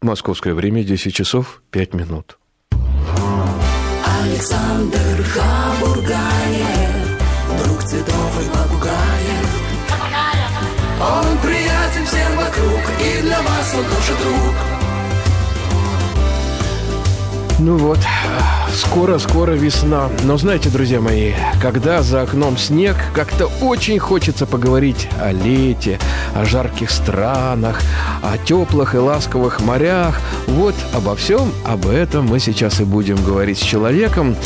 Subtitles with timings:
[0.00, 2.38] Московское время 10 часов 5 минут.
[4.22, 6.94] Александр Хабургаев,
[7.64, 9.48] друг цветов и попугаев.
[11.00, 14.77] Он приятен всем вокруг, и для вас он тоже друг.
[17.60, 17.98] Ну вот,
[18.72, 20.08] скоро-скоро весна.
[20.22, 25.98] Но знаете, друзья мои, когда за окном снег, как-то очень хочется поговорить о лете,
[26.36, 27.82] о жарких странах,
[28.22, 30.20] о теплых и ласковых морях.
[30.46, 34.36] Вот обо всем об этом мы сейчас и будем говорить с человеком.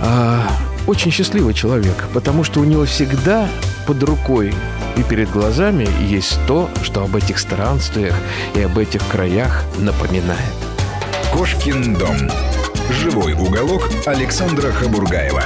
[0.00, 0.42] А,
[0.88, 3.48] очень счастливый человек, потому что у него всегда
[3.86, 4.52] под рукой
[4.96, 8.14] и перед глазами есть то, что об этих странствиях
[8.56, 10.54] и об этих краях напоминает.
[11.32, 12.16] Кошкин дом.
[12.90, 15.42] Живой уголок Александра Хабургаева.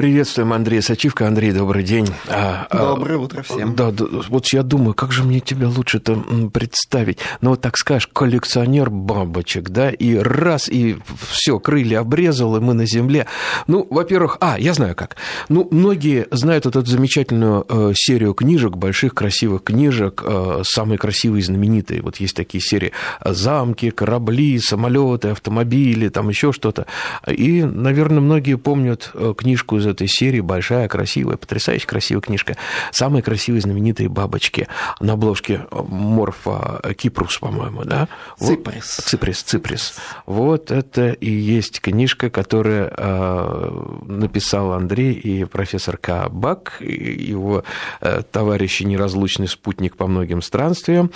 [0.00, 1.26] Приветствуем Андрея Сачивка.
[1.26, 2.06] Андрей, добрый день.
[2.26, 3.74] А, а, Доброе утро всем.
[3.74, 6.16] Да, да, вот я думаю, как же мне тебя лучше-то
[6.50, 7.18] представить?
[7.42, 10.96] Ну, вот так скажешь, коллекционер бабочек, да, и раз, и
[11.28, 13.26] все, крылья обрезал, и мы на земле.
[13.66, 15.16] Ну, во-первых, а, я знаю как.
[15.50, 21.40] Ну, многие знают вот эту замечательную э, серию книжек, больших красивых книжек, э, самые красивые
[21.40, 22.00] и знаменитые.
[22.00, 26.86] Вот есть такие серии замки, корабли, самолеты, автомобили, там еще что-то.
[27.28, 32.56] И, наверное, многие помнят э, книжку из этой серии, большая, красивая, потрясающе красивая книжка.
[32.90, 34.68] Самые красивые знаменитые бабочки.
[35.00, 38.08] На обложке Морфа Кипрус, по-моему, да?
[38.38, 38.86] Циприс.
[39.04, 39.94] Циприс, Циприс.
[40.26, 43.70] Вот это и есть книжка, которая э,
[44.06, 47.64] написал Андрей и профессор Кабак, его
[48.00, 51.10] э, товарищ и неразлучный спутник по многим странствиям.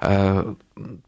[0.00, 0.54] Э,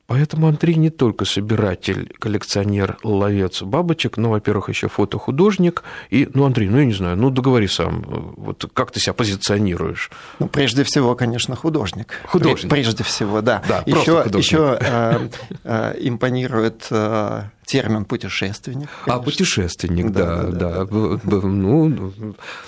[0.06, 5.84] Поэтому Андрей не только собиратель, коллекционер, ловец бабочек, но, во-первых, еще фотохудожник.
[6.10, 10.10] И, ну, Андрей, ну, я не знаю, ну, договори сам, вот как ты себя позиционируешь?
[10.38, 12.14] Ну, прежде всего, конечно, художник.
[12.26, 12.70] Художник.
[12.70, 13.62] Прежде всего, да.
[13.68, 15.28] Да, еще, еще э,
[15.64, 18.88] э, импонирует э, термин путешественник.
[19.04, 19.14] Конечно.
[19.14, 20.50] А, путешественник, да, да.
[20.50, 20.84] да.
[20.84, 21.36] да.
[21.42, 22.12] Ну, ну,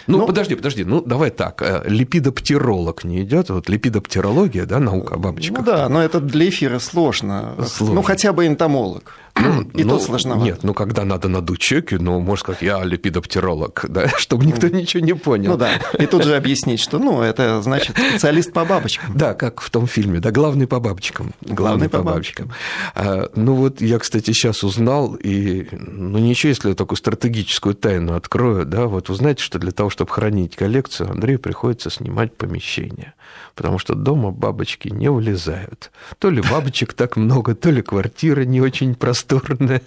[0.07, 5.19] ну, подожди, подожди, ну, давай так, э, липидоптеролог не идет, вот липидоптерология, да, наука о
[5.19, 5.59] бабочках.
[5.59, 7.57] Ну да, но это для эфира сложно.
[7.67, 7.97] сложно.
[7.97, 9.15] Ну, хотя бы энтомолог.
[9.35, 10.45] Ну, и ну, то сложновато.
[10.45, 15.05] Нет, ну когда надо надуть чеки, ну, можно сказать, я липидоптеролог, да, чтобы никто ничего
[15.05, 15.53] не понял.
[15.53, 19.13] Ну да, и тут же объяснить, что, ну, это значит специалист по бабочкам.
[19.17, 21.33] Да, как в том фильме, да, главный по бабочкам.
[21.41, 22.49] Главный, главный по, по бабочкам.
[22.49, 22.57] бабочкам.
[22.95, 28.15] А, ну вот я, кстати, сейчас узнал, и, ну ничего, если я такую стратегическую тайну
[28.15, 33.15] открою, да, вот вы знаете, что для того, чтобы хранить коллекцию, Андрею приходится снимать помещение,
[33.55, 35.91] потому что дома бабочки не влезают.
[36.19, 39.83] То ли бабочек так много, то ли квартира не очень просторная.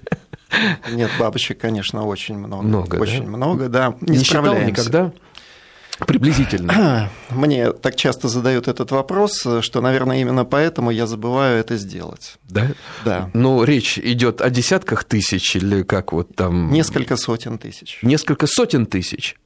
[0.91, 2.63] Нет, бабочек, конечно, очень много.
[2.63, 3.29] Много, Очень да?
[3.29, 3.95] много, да.
[4.01, 5.11] Не, не считал никогда?
[5.99, 7.09] Приблизительно.
[7.29, 12.37] Мне так часто задают этот вопрос, что, наверное, именно поэтому я забываю это сделать.
[12.43, 12.67] Да?
[13.05, 13.29] Да.
[13.33, 16.71] Ну, речь идет о десятках тысяч или как вот там...
[16.71, 17.99] Несколько сотен тысяч.
[18.01, 19.37] Несколько сотен тысяч?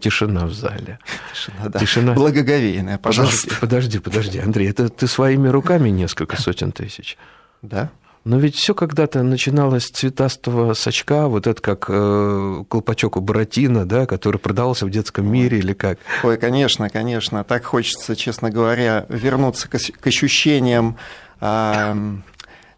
[0.00, 0.98] Тишина в зале.
[1.32, 1.78] Тишина, да.
[1.78, 2.12] Тишина.
[2.14, 3.54] Благоговейная, пожалуйста.
[3.60, 7.16] Подожди, подожди, подожди, Андрей, это ты своими руками несколько сотен тысяч?
[7.62, 7.90] Да.
[8.24, 13.84] Но ведь все когда-то начиналось с цветастого сачка, вот это как э, колпачок у Буратино,
[13.84, 15.98] да, который продавался в детском мире или как?
[16.22, 17.44] Ой, конечно, конечно.
[17.44, 20.96] Так хочется, честно говоря, вернуться к, к ощущениям
[21.40, 22.16] э,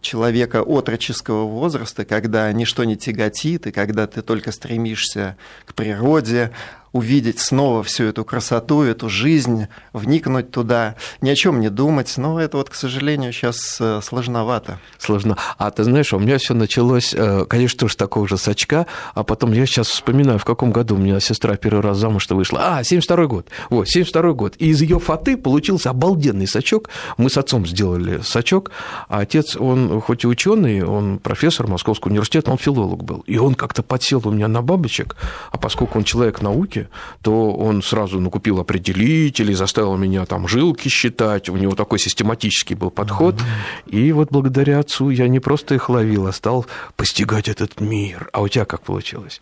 [0.00, 6.50] человека отроческого возраста, когда ничто не тяготит, и когда ты только стремишься к природе,
[6.96, 12.14] увидеть снова всю эту красоту, эту жизнь, вникнуть туда, ни о чем не думать.
[12.16, 14.78] Но это вот, к сожалению, сейчас э, сложновато.
[14.98, 15.36] Сложно.
[15.58, 19.52] А ты знаешь, у меня все началось, э, конечно, тоже такого же сачка, а потом
[19.52, 22.78] я сейчас вспоминаю, в каком году у меня сестра первый раз замуж вышла.
[22.78, 23.48] А, 72 год.
[23.70, 24.54] Вот, 72 год.
[24.58, 26.88] И из ее фаты получился обалденный сачок.
[27.18, 28.70] Мы с отцом сделали сачок,
[29.08, 33.22] а отец, он хоть и ученый, он профессор Московского университета, он филолог был.
[33.26, 35.16] И он как-то подсел у меня на бабочек,
[35.52, 36.85] а поскольку он человек науки,
[37.22, 42.90] то он сразу накупил определители, заставил меня там жилки считать, у него такой систематический был
[42.90, 43.36] подход.
[43.86, 46.66] И вот благодаря отцу я не просто их ловил, а стал
[46.96, 48.28] постигать этот мир.
[48.32, 49.40] А у тебя как получилось?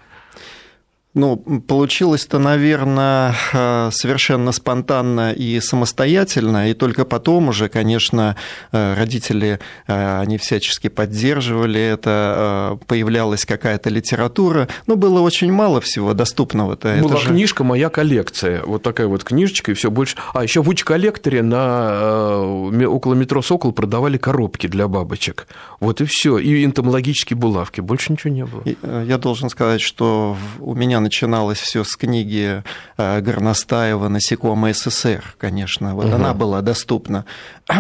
[1.15, 8.35] Ну, получилось-то, наверное, э, совершенно спонтанно и самостоятельно, и только потом уже, конечно,
[8.73, 16.15] э, родители, э, они всячески поддерживали это, появлялась какая-то литература, но было очень мало всего
[16.15, 16.99] доступного-то.
[17.01, 17.29] Была же...
[17.29, 20.17] книжка «Моя коллекция», вот такая вот книжечка, и все больше...
[20.33, 22.41] А, еще в Уч-коллекторе на...
[22.89, 25.47] около метро «Сокол» продавали коробки для бабочек.
[25.79, 28.65] Вот и все, и энтомологические булавки, больше ничего не было.
[29.05, 32.63] Я должен сказать, что у меня начиналось все с книги
[32.97, 35.95] э, Горностаева «Насекомые СССР», конечно.
[35.95, 36.15] Вот угу.
[36.15, 37.25] она была доступна.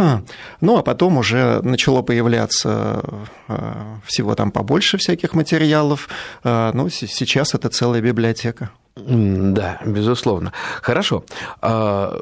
[0.61, 3.03] Ну, а потом уже начало появляться
[3.49, 6.09] э, всего там побольше всяких материалов.
[6.44, 8.71] Ну, сейчас это целая библиотека.
[8.96, 10.52] Да, безусловно.
[10.81, 11.25] Хорошо.
[11.61, 12.20] А,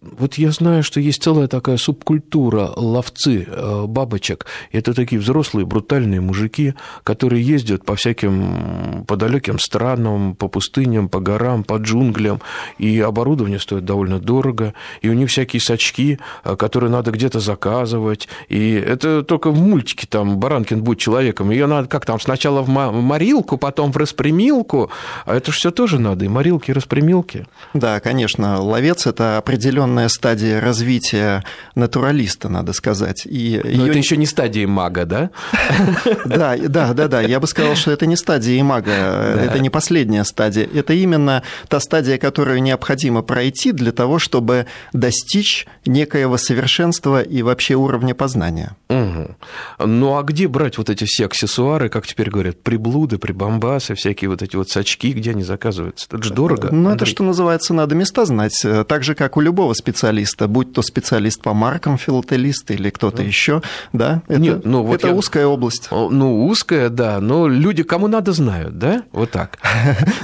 [0.00, 4.46] вот я знаю, что есть целая такая субкультура ловцы э, бабочек.
[4.72, 6.74] Это такие взрослые брутальные мужики,
[7.04, 12.40] которые ездят по всяким по далеким странам, по пустыням, по горам, по джунглям,
[12.78, 18.28] и оборудование стоит довольно дорого, и у них всякие сачки, э, которые надо где-то заказывать,
[18.48, 22.68] и это только в мультике там Баранкин будет человеком, ее надо как там сначала в
[22.68, 24.90] морилку, потом в распрямилку,
[25.24, 27.46] а это же все тоже надо, и морилки, и распрямилки.
[27.74, 31.44] Да, конечно, ловец– это определенная стадия развития
[31.74, 33.26] натуралиста, надо сказать.
[33.26, 33.88] И Но ее...
[33.88, 35.30] это еще не стадия мага, да?
[36.24, 37.20] Да, да, да, да.
[37.20, 40.68] Я бы сказал, что это не стадия мага, это не последняя стадия.
[40.72, 47.74] Это именно та стадия, которую необходимо пройти для того, чтобы достичь некоего совершенства и вообще
[47.74, 48.76] уровня познания.
[49.78, 54.42] Ну а где брать вот эти все аксессуары, как теперь говорят, приблуды, прибамбасы, всякие вот
[54.42, 55.42] эти вот сачки, где они
[55.98, 56.16] заказываются?
[56.16, 56.68] Это же дорого.
[56.70, 58.64] Ну, это, что называется, надо места знать.
[58.86, 63.62] Так же, как у любого специалиста, будь то специалист по маркам, филателист или кто-то еще,
[63.92, 64.22] да?
[64.28, 65.14] Это, Нет, ну, вот это я...
[65.14, 65.88] узкая область.
[65.90, 69.02] Ну, узкая, да, но люди, кому надо, знают, да?
[69.12, 69.58] Вот так.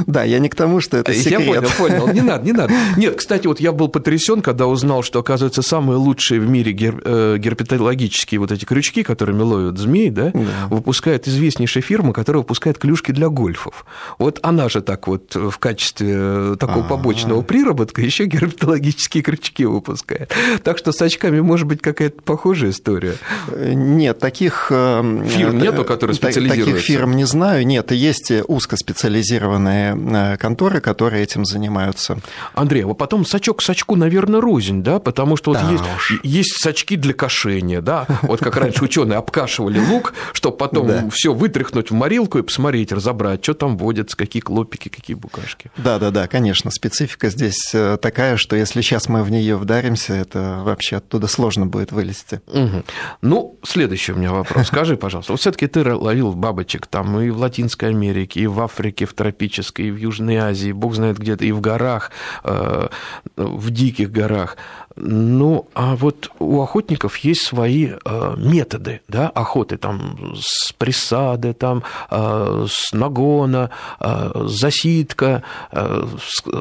[0.07, 1.41] Да, я не к тому, что это секрет.
[1.41, 2.09] Я понял, понял.
[2.09, 2.73] Не надо, не надо.
[2.97, 7.37] Нет, кстати, вот я был потрясен, когда узнал, что, оказывается, самые лучшие в мире э,
[7.39, 10.33] герпетологические вот эти крючки, которыми ловят змей, да,
[10.69, 13.87] выпускает известнейшая фирма, которая выпускает клюшки для гольфов.
[14.19, 16.89] Вот она же так вот в качестве э, такого А-а-а.
[16.91, 20.31] побочного приработка еще герпетологические крючки выпускает.
[20.63, 23.15] Так что с очками может быть какая-то похожая история.
[23.51, 26.73] Нет, таких э, фирм нету, которые специализируются.
[26.73, 27.67] Таких фирм не знаю.
[27.67, 32.19] Нет, есть узкоспециализированные э, конторы, которые этим занимаются.
[32.53, 35.85] Андрей, а потом сачок сачку, наверное, рознь, да, потому что вот да есть,
[36.23, 41.09] есть сачки для кошения, да, вот как раньше ученые обкашивали лук, чтобы потом да.
[41.11, 45.71] все вытряхнуть в морилку и посмотреть, разобрать, что там водится, какие клопики, какие букашки бумажки.
[45.77, 46.71] Да, да, да, конечно.
[46.71, 51.67] Специфика здесь э, такая, что если сейчас мы в нее вдаримся, это вообще оттуда сложно
[51.67, 52.41] будет вылезти.
[52.47, 52.85] Угу.
[53.23, 54.69] Ну, следующий у меня вопрос.
[54.69, 59.07] Скажи, пожалуйста, вот все-таки ты ловил бабочек там и в Латинской Америке, и в Африке,
[59.07, 62.11] в тропической, и в Южной Азии, бог знает где-то, и в горах,
[62.45, 62.89] э,
[63.37, 64.57] в диких горах.
[64.97, 71.83] Ну, а вот у охотников есть свои э, методы да, охоты, там, с присады, там,
[72.11, 73.71] с нагона,
[74.35, 75.43] засидка,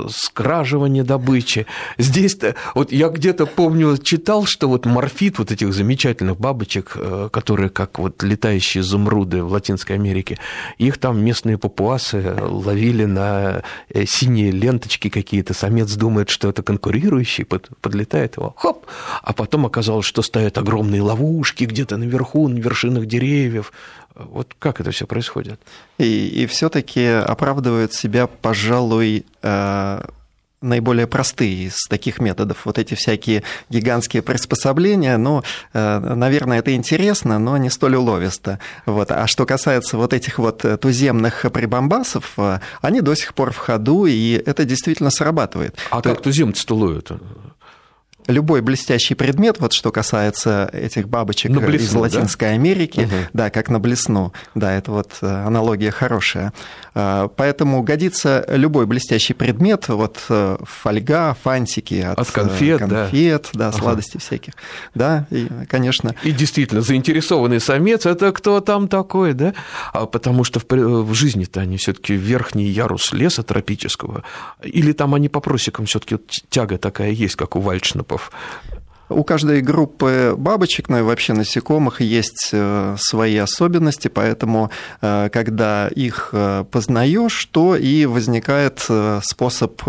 [0.09, 1.65] скраживание добычи.
[1.97, 7.69] Здесь-то, вот я где-то помню, читал, что вот морфит вот этих замечательных бабочек, э, которые
[7.69, 10.39] как вот летающие изумруды в Латинской Америке,
[10.77, 17.45] их там местные папуасы ловили на э, синие ленточки какие-то, самец думает, что это конкурирующий,
[17.45, 18.85] подлетает его, хоп,
[19.21, 23.71] а потом оказалось, что стоят огромные ловушки где-то наверху, на вершинах деревьев.
[24.15, 25.59] Вот как это все происходит?
[25.97, 30.01] И, и все-таки оправдывают себя, пожалуй, э,
[30.61, 32.65] наиболее простые из таких методов.
[32.65, 35.43] Вот эти всякие гигантские приспособления, ну,
[35.73, 38.59] э, наверное, это интересно, но не столь уловисто.
[38.85, 39.11] Вот.
[39.11, 44.05] А что касается вот этих вот туземных прибамбасов, э, они до сих пор в ходу,
[44.05, 45.75] и это действительно срабатывает.
[45.89, 46.09] А То...
[46.11, 47.11] как туземцы-то ловят?
[48.27, 52.53] Любой блестящий предмет, вот что касается этих бабочек блесну, из Латинской да?
[52.53, 53.27] Америки, угу.
[53.33, 56.53] да, как на блесну, да, это вот э, аналогия хорошая.
[56.95, 63.71] А, поэтому годится любой блестящий предмет, вот э, фольга, фантики от, от конфет, конфет да,
[63.71, 64.01] да ага.
[64.17, 64.53] всяких,
[64.93, 66.15] да, и, конечно.
[66.23, 69.53] И действительно, заинтересованный самец– это кто там такой, да?
[69.91, 74.23] А потому что в, в жизни-то они все таки верхний ярус леса тропического,
[74.61, 76.17] или там они по просекам все таки
[76.49, 78.31] тяга такая есть, как у Вальчнапа, типов
[79.09, 85.87] у каждой группы бабочек, ну и вообще насекомых есть э, свои особенности, поэтому э, когда
[85.89, 88.87] их э, познаешь, то и возникает
[89.23, 89.81] способ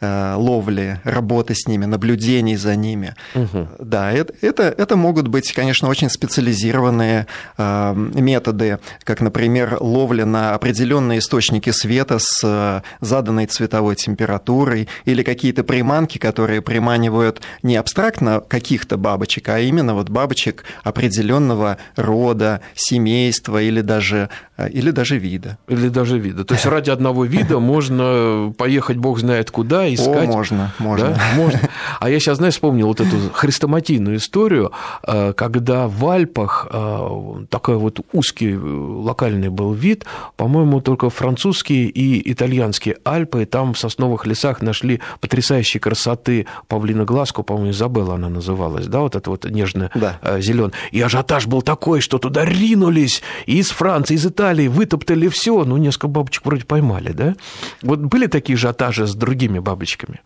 [0.00, 3.14] ловли, работы с ними, наблюдений за ними.
[3.34, 3.68] Угу.
[3.78, 7.26] Да, это, это, это могут быть, конечно, очень специализированные
[7.58, 16.18] методы, как, например, ловля на определенные источники света с заданной цветовой температурой или какие-то приманки,
[16.18, 23.82] которые приманивают не абстрактно конкретно каких-то бабочек, а именно вот бабочек определенного рода, семейства или
[23.82, 25.58] даже, э, или даже вида.
[25.68, 26.44] Или даже вида.
[26.44, 30.28] То есть ради одного вида можно поехать бог знает куда, искать.
[30.28, 31.08] О, можно, можно.
[31.08, 31.20] Да?
[31.36, 31.60] можно.
[32.00, 34.72] А я сейчас, знаешь, вспомнил вот эту хрестоматийную историю,
[35.06, 40.04] э, когда в Альпах э, такой вот узкий локальный был вид,
[40.36, 47.42] по-моему, только французские и итальянские Альпы, и там в сосновых лесах нашли потрясающей красоты павлиноглазку,
[47.42, 50.18] по-моему, Изабелла она называлась, да, вот это вот нежная да.
[50.40, 50.72] зеленая.
[50.90, 56.08] И ажиотаж был такой, что туда ринулись из Франции, из Италии, вытоптали все, ну, несколько
[56.08, 57.36] бабочек вроде поймали, да?
[57.82, 60.20] Вот были такие ажиотажи с другими бабочками?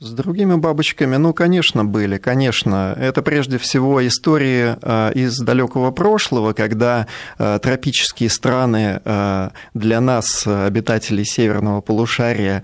[0.00, 2.96] С другими бабочками, ну, конечно, были, конечно.
[2.96, 10.46] Это прежде всего истории э, из далекого прошлого, когда э, тропические страны э, для нас,
[10.46, 12.62] обитателей северного полушария,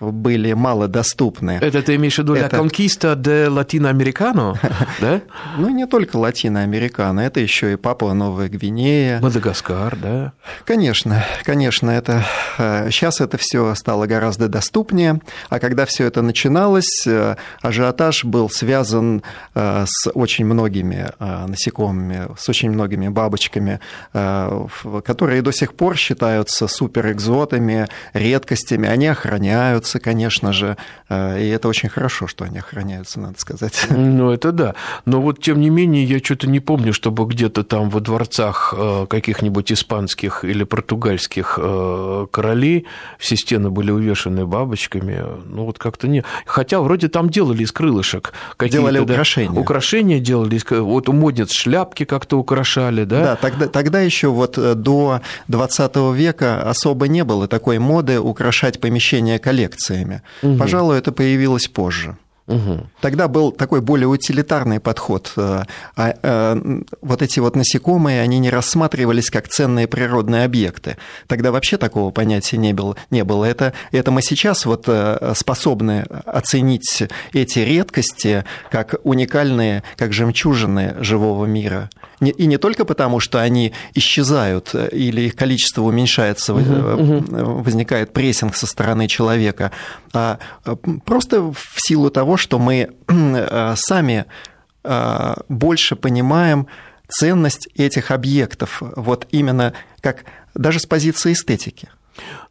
[0.00, 1.58] были малодоступны.
[1.60, 2.56] Это ты имеешь в виду Это...
[2.56, 4.54] конкиста де латиноамерикано,
[5.00, 5.20] да?
[5.58, 9.20] Ну, не только латиноамерикано, это еще и Папуа Новая Гвинея.
[9.20, 10.32] Мадагаскар, да?
[10.64, 12.24] Конечно, конечно, это...
[12.56, 18.50] Сейчас это все стало гораздо доступнее, а когда когда все это начиналось, э, ажиотаж был
[18.50, 19.22] связан
[19.54, 23.80] э, с очень многими э, насекомыми, с очень многими бабочками,
[24.12, 28.86] которые до сих пор считаются суперэкзотами, редкостями.
[28.86, 30.76] Они охраняются, конечно же,
[31.10, 33.86] и это очень хорошо, что они охраняются, надо сказать.
[34.12, 34.74] Ну, это да.
[35.06, 38.74] Но вот, тем не менее, я что-то не помню, чтобы где-то там во дворцах
[39.08, 41.58] каких-нибудь испанских или португальских
[42.30, 42.86] королей
[43.18, 45.22] все стены были увешаны бабочками.
[45.46, 46.24] Ну, ну вот как-то не...
[46.44, 48.78] Хотя вроде там делали из крылышек какие-то...
[48.78, 49.54] Делали украшения.
[49.54, 53.22] Да, украшения делали, вот у модниц шляпки как-то украшали, да?
[53.22, 58.80] Да, тогда, тогда еще вот э, до 20 века особо не было такой моды украшать
[58.80, 60.22] помещения коллекциями.
[60.42, 60.56] Угу.
[60.58, 62.16] Пожалуй, это появилось позже.
[62.48, 62.86] Угу.
[63.00, 65.32] Тогда был такой более утилитарный подход.
[65.36, 65.62] Э,
[65.96, 70.96] а, а, вот эти вот насекомые, они не рассматривались как ценные природные объекты.
[71.28, 72.96] Тогда вообще такого понятия не было.
[73.10, 73.44] Не было.
[73.44, 81.46] Это, это мы сейчас вот э, способны оценить эти редкости как уникальные, как жемчужины живого
[81.46, 81.90] мира.
[82.30, 87.24] И не только потому, что они исчезают или их количество уменьшается, угу,
[87.62, 89.72] возникает прессинг со стороны человека,
[90.12, 90.38] а
[91.04, 94.26] просто в силу того, что мы э, сами
[94.84, 96.68] э, больше понимаем
[97.08, 100.24] ценность этих объектов, вот именно как
[100.54, 101.88] даже с позиции эстетики.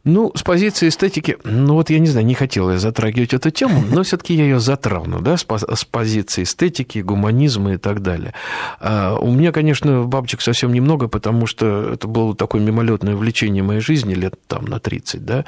[0.04, 3.84] Ну, с позиции эстетики, ну вот я не знаю, не хотел я затрагивать эту тему,
[3.88, 8.34] но все-таки я ее затрону, да, с, с позиции эстетики, гуманизма и так далее.
[8.80, 13.80] А у меня, конечно, бабочек совсем немного, потому что это было такое мимолетное влечение моей
[13.80, 15.44] жизни лет там на 30, да.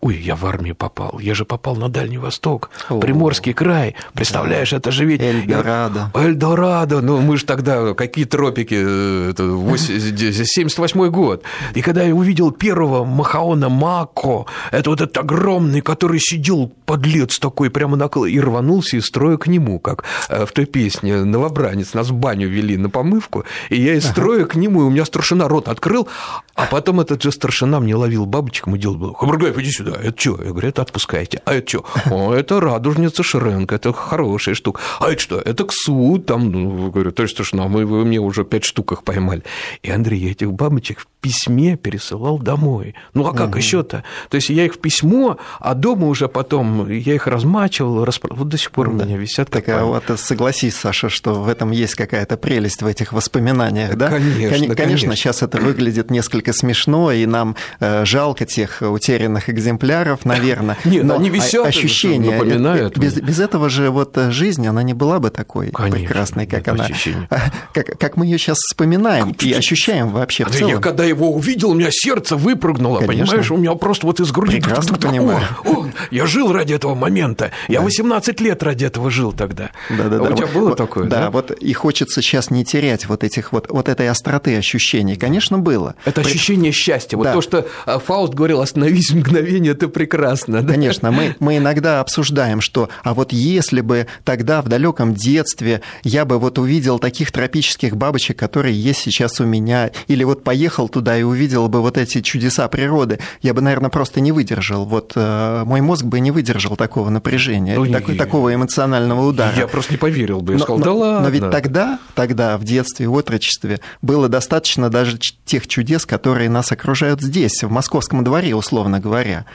[0.00, 4.72] Ой, я в армию попал, я же попал на Дальний Восток, О, Приморский край, представляешь,
[4.72, 5.22] это же ведь...
[5.22, 6.10] Эльдорадо.
[6.14, 9.44] Эльдорадо, ну мы же тогда, какие тропики, э, это
[9.78, 11.42] 78 год.
[11.74, 17.70] И когда я увидел первого Махаона Мако, это вот этот огромный, который сидел подлец такой
[17.70, 21.94] прямо на и рванулся из строя к нему, как э, в той песне «Новобранец».
[21.94, 25.04] Нас в баню вели на помывку, и я из строя к нему, и у меня
[25.04, 26.06] старшина рот открыл,
[26.54, 30.42] а потом этот же старшина мне ловил бабочек, мы делали, Хабаргаев, иди сюда, это что?
[30.42, 31.40] Я говорю, это отпускайте.
[31.44, 31.84] А это что?
[32.10, 34.80] О, это радужница Шренка, это хорошая штука.
[35.00, 35.38] А это что?
[35.38, 39.02] Это ксу, там, ну, говорю, то есть старшина, мы, вы мне уже пять штук их
[39.02, 39.44] поймали.
[39.82, 42.94] И Андрей, я этих бабочек письме пересылал домой.
[43.14, 43.58] Ну, а как угу.
[43.58, 44.04] еще-то?
[44.28, 48.34] То есть я их в письмо, а дома уже потом я их размачивал, распро...
[48.34, 49.04] вот до сих пор да.
[49.04, 49.50] у меня висят.
[49.50, 54.08] Так, а вот согласись, Саша, что в этом есть какая-то прелесть в этих воспоминаниях, да?
[54.08, 54.74] Конечно, конечно.
[54.74, 60.76] Конечно, сейчас это выглядит несколько смешно, и нам э, жалко тех утерянных экземпляров, наверное.
[60.84, 62.96] Нет, но они висят, ощущения напоминают.
[62.96, 66.68] Без, без этого же вот э, жизнь, она не была бы такой конечно, прекрасной, как
[66.68, 66.88] она,
[67.74, 70.74] как, как мы ее сейчас вспоминаем и ощущаем вообще в целом.
[70.74, 73.26] Я когда его увидел, у меня сердце выпрыгнуло, конечно.
[73.26, 74.60] понимаешь, у меня просто вот из груди.
[74.60, 75.42] Прекрасно понимаю.
[75.64, 77.50] О, я жил ради этого момента.
[77.68, 79.70] Я 18 лет ради этого жил тогда.
[79.90, 80.22] Да, да, да.
[80.22, 81.04] У тебя было вот, такое?
[81.04, 85.16] Да, да, вот и хочется сейчас не терять вот этих вот, вот этой остроты ощущений.
[85.16, 85.94] Конечно, было.
[86.04, 87.16] Это ощущение счастья.
[87.16, 87.32] Вот да.
[87.32, 90.62] то, что а, Фауст говорил, остановись мгновение, это прекрасно.
[90.62, 90.74] Да?
[90.74, 96.24] Конечно, мы, мы иногда обсуждаем, что а вот если бы тогда в далеком детстве я
[96.24, 101.16] бы вот увидел таких тропических бабочек, которые есть сейчас у меня, или вот поехал туда
[101.16, 104.84] и увидел бы вот эти чудеса природы, я бы, наверное, просто не выдержал.
[104.84, 109.52] Вот э, мой мозг бы не выдержал такого напряжения, ну, такой, такого эмоционального удара.
[109.56, 111.20] Я просто не поверил бы, я но, сказал, да ладно.
[111.20, 116.72] Но ведь тогда, тогда в детстве, в отрочестве было достаточно даже тех чудес, которые нас
[116.72, 119.46] окружают здесь, в московском дворе, условно говоря.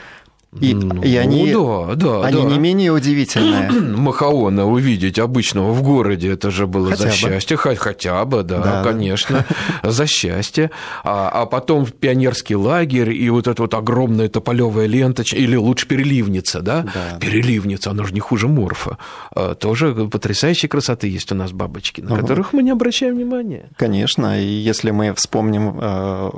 [0.61, 2.47] И, Ну, и они, да, да, они да.
[2.49, 3.69] не менее удивительные.
[3.97, 7.13] Махаона увидеть обычного в городе, это же было Хотя за бы.
[7.13, 8.83] счастье, хоть- хотя бы, да, Да.
[8.83, 9.45] конечно,
[9.83, 10.69] за счастье.
[11.03, 15.87] А, а потом пионерский лагерь и вот эта вот огромная тополевая лента, ч- или лучше
[15.87, 16.85] переливница, да?
[16.93, 17.17] Да.
[17.19, 18.97] Переливница, она же не хуже морфа.
[19.35, 22.21] А, Тоже потрясающей красоты есть у нас бабочки, на Ага.
[22.21, 23.69] которых мы не обращаем внимания.
[23.77, 26.29] Конечно, и если мы вспомним э,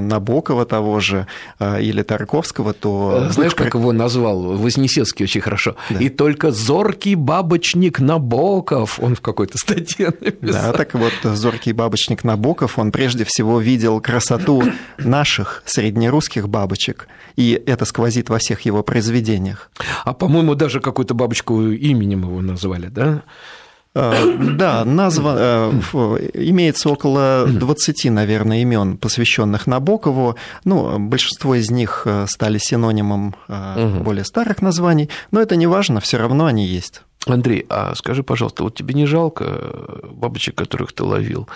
[0.00, 1.26] Набокова того же
[1.58, 3.24] э, или Тарковского, то...
[3.28, 5.76] Э, Знаешь, как его назвал Вознесенский очень хорошо?
[5.90, 5.98] Да.
[5.98, 10.72] И только зоркий бабочник Набоков, он в какой-то статье написал.
[10.72, 14.62] Да, так вот, зоркий бабочник Набоков, он прежде всего видел красоту
[14.98, 19.70] наших среднерусских бабочек, и это сквозит во всех его произведениях.
[20.04, 23.22] А, по-моему, даже какую-то бабочку именем его назвали, да?
[23.94, 25.70] Э, Да, назва, э,
[26.34, 30.36] имеется около 20, наверное, имен, посвященных Набокову.
[30.64, 33.34] Ну, большинство из них э, стали синонимом
[34.00, 37.02] более старых названий, но это не важно, все равно они есть.
[37.26, 39.44] Андрей, а скажи, пожалуйста, вот тебе не жалко
[40.10, 41.48] бабочек, которых ты ловил?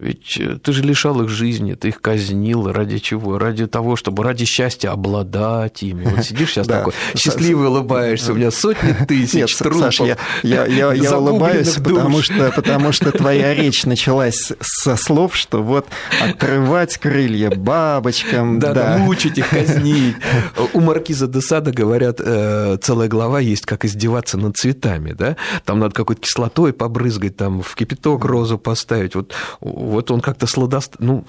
[0.00, 2.70] Ведь э, ты же лишал их жизни, ты их казнил.
[2.70, 3.36] Ради чего?
[3.36, 6.04] Ради того, чтобы ради счастья обладать ими.
[6.04, 9.80] Вот сидишь сейчас такой, счастливый улыбаешься, у меня сотни тысяч трупов.
[9.80, 10.04] Саша,
[10.44, 10.64] я,
[11.18, 15.86] улыбаюсь, потому что, твоя речь началась со слов, что вот
[16.22, 20.14] отрывать крылья бабочкам, Да, мучить их, казнить.
[20.74, 25.36] У Маркиза де Сада, говорят, э, целая глава есть, как издеваться над цветами, да?
[25.64, 29.16] Там надо какой-то кислотой побрызгать, там в кипяток розу поставить.
[29.16, 29.34] Вот,
[29.88, 30.96] вот он как-то сладост...
[30.98, 31.24] Ну,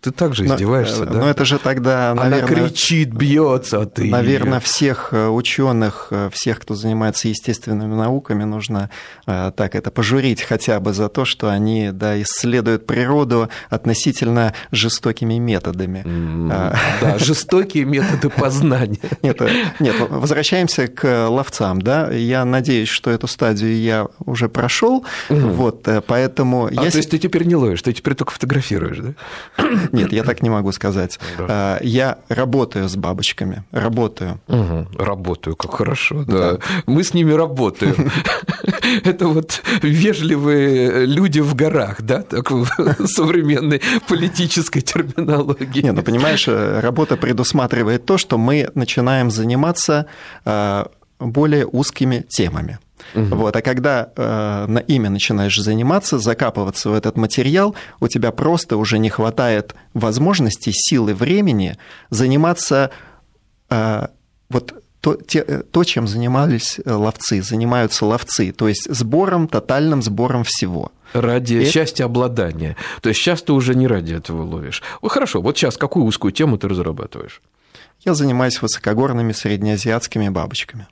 [0.00, 1.20] ты также Но, издеваешься, э, да?
[1.20, 4.10] Но это же тогда, Она наверное, кричит, бьется, а ты...
[4.10, 8.90] Наверное, всех ученых, всех, кто занимается естественными науками, нужно
[9.26, 15.38] э, так это пожурить хотя бы за то, что они да, исследуют природу относительно жестокими
[15.38, 16.04] методами.
[16.50, 16.76] А.
[17.00, 18.98] Да, жестокие методы познания.
[19.22, 19.48] Нет, э,
[19.80, 22.10] нет, возвращаемся к ловцам, да.
[22.10, 27.18] Я надеюсь, что эту стадию я уже прошел, вот, э, поэтому А то есть ты
[27.18, 29.64] теперь не ловишь, ты теперь только фотографируешь, да?
[29.92, 31.20] нет, я так не могу сказать.
[31.38, 31.78] Да.
[31.80, 34.40] Э, Я работаю с бабочками, работаю.
[34.48, 36.58] Угу, работаю, как хорошо, да.
[36.86, 38.10] Мы с ними работаем.
[39.04, 42.66] Это вот вежливые люди в горах, да, так в
[43.06, 45.82] современной политической терминологии.
[45.82, 50.06] Не, ну понимаешь, э, работа предусматривает то, что мы начинаем заниматься
[50.44, 50.84] э,
[51.20, 52.78] более узкими темами.
[53.14, 58.76] Вот, а когда э, на ими начинаешь заниматься, закапываться в этот материал, у тебя просто
[58.76, 61.76] уже не хватает возможности, силы, времени
[62.10, 62.90] заниматься
[63.70, 64.06] э,
[64.50, 70.02] вот то, те- э, то, чем занимались э, ловцы, занимаются ловцы, то есть сбором, тотальным
[70.02, 70.92] сбором всего.
[71.14, 72.76] Ради И- счастья обладания.
[73.00, 74.82] То есть сейчас ты уже не ради этого ловишь.
[75.02, 77.40] Ну, хорошо, вот сейчас какую узкую тему ты разрабатываешь?
[78.04, 80.86] Я занимаюсь высокогорными среднеазиатскими бабочками.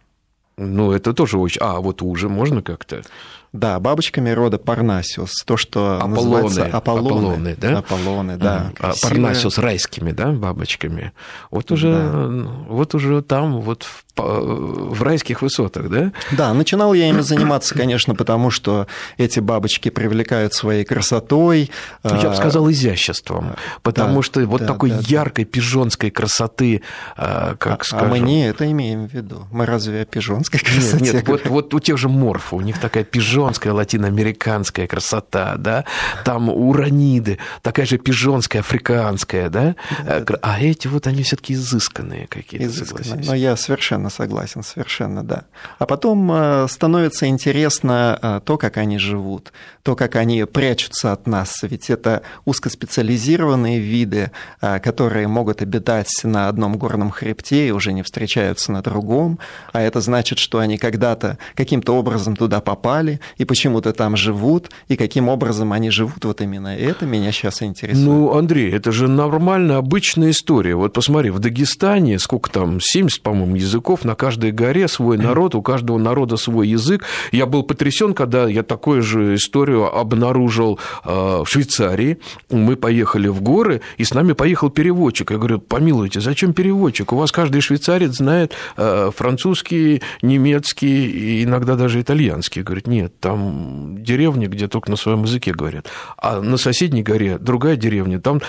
[0.59, 1.61] Ну, это тоже очень...
[1.62, 3.03] А, вот уже можно как-то?
[3.52, 6.42] Да, бабочками рода Парнасиус, то, что Аполлоны.
[6.42, 7.08] называется Аполлоны.
[7.08, 7.78] Аполлоны, да?
[7.78, 8.70] Аполлоны, да.
[8.78, 9.22] А красивые.
[9.22, 11.12] Парнасиус райскими, да, бабочками.
[11.50, 12.28] Вот уже, Да.
[12.68, 16.12] вот уже там, вот в, в райских высотах, да?
[16.32, 21.70] Да, начинал я ими заниматься, конечно, потому что эти бабочки привлекают своей красотой.
[22.04, 25.02] Я бы а, сказал, изяществом, потому да, что вот да, такой да, да.
[25.06, 26.82] яркой пижонской красоты,
[27.16, 28.11] а, как а скажем...
[28.11, 29.46] мы не это имеем в виду.
[29.50, 31.52] Мы разве о пижонской Нет, красоте нет, вот, говорим?
[31.52, 35.85] вот у тех же морфов, у них такая пижонская латиноамериканская красота, да,
[36.24, 42.27] там ураниды, такая же пижонская африканская, да, а кр- а эти вот они все-таки изысканные
[42.27, 43.27] какие-то, согласись.
[43.27, 45.44] Но я совершенно согласен, совершенно, да.
[45.79, 51.27] А потом э, становится интересно э, то, как они живут, то, как они прячутся от
[51.27, 51.62] нас.
[51.62, 58.03] Ведь это узкоспециализированные виды, э, которые могут обитать на одном горном хребте и уже не
[58.03, 59.38] встречаются на другом.
[59.72, 64.97] А это значит, что они когда-то каким-то образом туда попали и почему-то там живут, и
[64.97, 68.07] каким образом они живут, вот именно это меня сейчас интересует.
[68.07, 70.75] Ну, Андрей, это же нормальная, обычная история.
[70.75, 75.62] Вот посмотри, в Дагестане сколько там, 70, по-моему, языков, на каждой горе свой народ, у
[75.62, 77.05] каждого народа свой язык.
[77.33, 82.19] Я был потрясен, когда я такую же историю обнаружил э, в Швейцарии.
[82.51, 85.31] Мы поехали в горы, и с нами поехал переводчик.
[85.31, 87.12] Я говорю, помилуйте, зачем переводчик?
[87.12, 92.62] У вас каждый швейцарец знает э, французский, немецкий и иногда даже итальянский.
[92.62, 95.87] Говорит, нет, там деревни, где только на своем языке говорят.
[96.16, 98.40] А на соседней горе другая деревня, там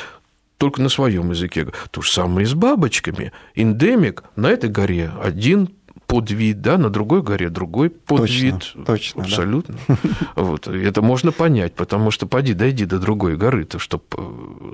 [0.58, 1.68] только на своем языке.
[1.92, 3.32] То же самое и с бабочками.
[3.56, 5.70] Эндемик на этой горе один
[6.06, 8.56] подвид, да, на другой горе другой подвид.
[8.56, 9.28] Точно, точно, да.
[9.28, 9.76] Абсолютно.
[10.36, 10.68] Вот.
[10.68, 14.04] И Это можно понять, потому что поди, дойди до другой горы, чтобы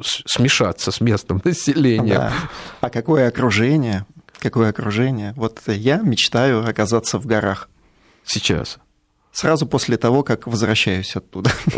[0.01, 2.15] смешаться с местным населением.
[2.15, 2.33] Да.
[2.81, 4.05] А какое окружение?
[4.45, 5.33] какое окружение.
[5.35, 7.67] Вот я мечтаю оказаться в горах.
[8.23, 8.77] Сейчас.
[9.35, 11.51] Сразу после того, как возвращаюсь оттуда.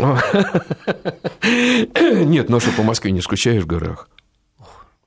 [1.42, 4.08] Нет, ну что, по Москве не скучаешь в горах?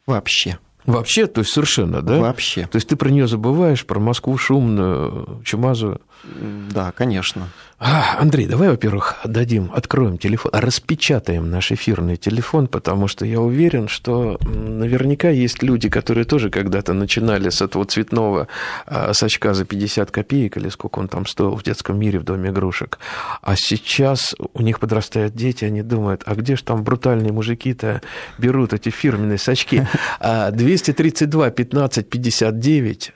[0.06, 0.60] Вообще.
[0.86, 2.20] Вообще, то есть совершенно, да?
[2.20, 2.68] Вообще.
[2.68, 6.02] То есть ты про нее забываешь, про Москву шумную, чумазую?
[6.24, 7.48] Да, конечно.
[7.80, 13.88] А, Андрей, давай, во-первых, дадим, откроем телефон, распечатаем наш эфирный телефон, потому что я уверен,
[13.88, 18.48] что наверняка есть люди, которые тоже когда-то начинали с этого цветного
[18.86, 22.52] а, сачка за 50 копеек, или сколько он там стоил в детском мире в Доме
[22.52, 23.00] игрушек.
[23.42, 28.04] А сейчас у них подрастают дети, они думают, а где же там брутальные мужики-то
[28.38, 29.88] берут эти фирменные сачки?
[30.20, 33.14] 232 15 59,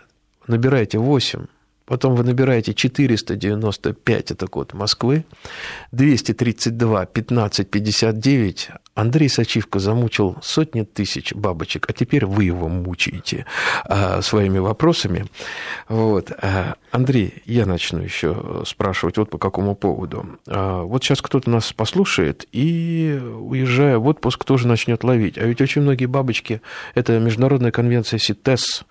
[0.47, 1.45] набирайте 8,
[1.85, 5.23] Потом вы набираете 495, это код Москвы,
[5.91, 8.69] 232 15 59.
[8.95, 13.45] Андрей Сачивко замучил сотни тысяч бабочек, а теперь вы его мучаете
[13.83, 15.25] а, своими вопросами.
[15.89, 16.31] Вот.
[16.31, 20.39] А, Андрей, я начну еще спрашивать вот по какому поводу.
[20.47, 25.37] А, вот сейчас кто-то нас послушает и, уезжая в отпуск, тоже начнет ловить.
[25.37, 26.61] А ведь очень многие бабочки,
[26.95, 28.85] это международная конвенция СИТЕС,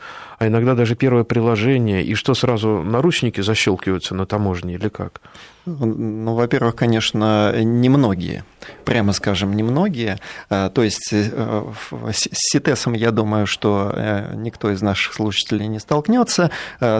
[0.44, 5.20] а иногда даже первое приложение, и что сразу наручники защелкиваются на таможне или как?
[5.66, 8.44] Ну, во-первых, конечно, немногие,
[8.84, 10.18] прямо скажем, немногие.
[10.50, 11.64] А, то есть э,
[12.12, 16.50] с СИТЕСом, я думаю, что э, никто из наших слушателей не столкнется.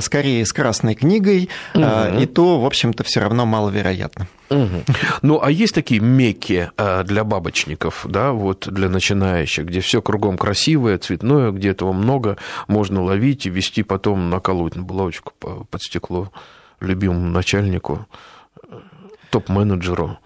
[0.00, 1.85] Скорее, с Красной книгой, угу.
[2.18, 4.29] и то, в общем-то, все равно маловероятно.
[4.50, 4.85] Угу.
[5.22, 6.70] Ну, а есть такие мекки
[7.05, 13.03] для бабочников, да, вот для начинающих, где все кругом красивое, цветное, где этого много, можно
[13.03, 16.31] ловить и вести потом наколоть на булавочку под стекло
[16.81, 18.07] любимому начальнику
[19.34, 20.18] топ-менеджеру?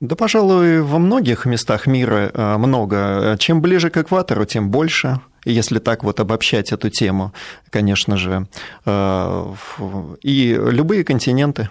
[0.00, 3.36] Да, пожалуй, во многих местах мира э, много.
[3.38, 5.20] Чем ближе к экватору, тем больше.
[5.46, 7.32] Если так вот обобщать эту тему,
[7.70, 8.46] конечно же.
[8.84, 9.54] Э,
[10.22, 11.68] и любые континенты.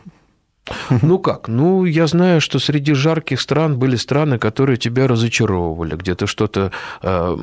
[1.01, 1.47] Ну как?
[1.47, 6.71] Ну, я знаю, что среди жарких стран были страны, которые тебя разочаровывали, где ты что-то
[7.03, 7.37] э,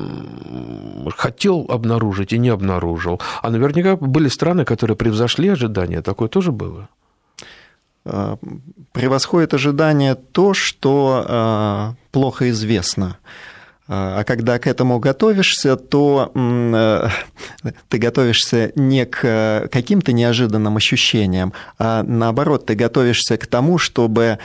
[1.15, 3.21] хотел обнаружить и не обнаружил.
[3.41, 6.01] А наверняка были страны, которые превзошли ожидания.
[6.01, 6.89] Такое тоже было?
[8.11, 8.35] Э,
[8.91, 13.17] превосходит ожидание то, что э, плохо известно.
[13.87, 16.31] Э, а когда к этому готовишься, то
[17.89, 24.39] ты готовишься не к каким-то неожиданным ощущениям, а наоборот, ты готовишься к тому, чтобы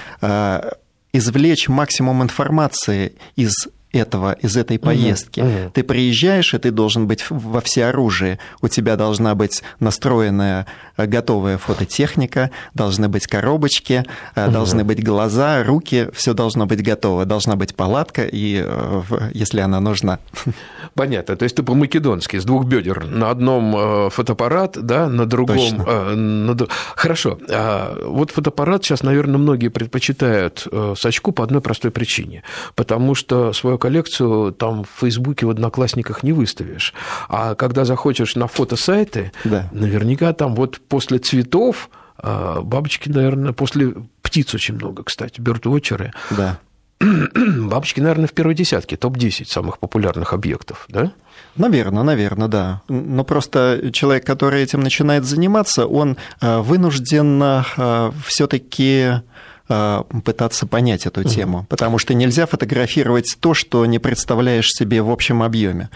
[1.13, 3.53] извлечь максимум информации из
[3.95, 5.41] этого, из этой поездки.
[5.41, 5.71] Угу, угу.
[5.73, 8.39] Ты приезжаешь, и ты должен быть во всеоружии.
[8.61, 14.05] У тебя должна быть настроенная, э, готовая фототехника, должны быть коробочки,
[14.37, 14.51] угу.
[14.51, 17.25] должны быть глаза, руки, все должно быть готово.
[17.25, 19.03] Должна быть палатка, и э,
[19.33, 20.19] если она нужна.
[20.95, 21.37] Понятно.
[21.37, 23.07] То есть ты по-македонски, с двух бедер.
[23.07, 25.57] На одном фотоаппарат, да, на другом...
[25.57, 26.15] Точно.
[26.15, 26.57] На...
[26.95, 27.39] Хорошо.
[27.51, 32.43] А вот фотоаппарат сейчас, наверное, многие предпочитают сачку по одной простой причине.
[32.75, 36.95] Потому что свое коллекцию там в Фейсбуке, в Одноклассниках не выставишь.
[37.29, 39.69] А когда захочешь на фотосайты, да.
[39.73, 43.93] наверняка там вот после цветов а, бабочки, наверное, после
[44.23, 46.15] птиц очень много, кстати, бёрдвотчеры.
[46.31, 46.59] Да.
[46.99, 51.13] Бабочки, наверное, в первой десятке, топ-10 самых популярных объектов, да?
[51.57, 52.81] Наверное, наверное, да.
[52.89, 59.21] Но просто человек, который этим начинает заниматься, он а, вынужден а, все-таки
[59.67, 65.43] пытаться понять эту тему, потому что нельзя фотографировать то, что не представляешь себе в общем
[65.43, 65.89] объеме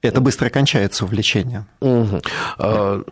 [0.00, 1.66] это быстро кончается увлечение.
[1.80, 2.20] Угу.
[2.58, 3.02] А,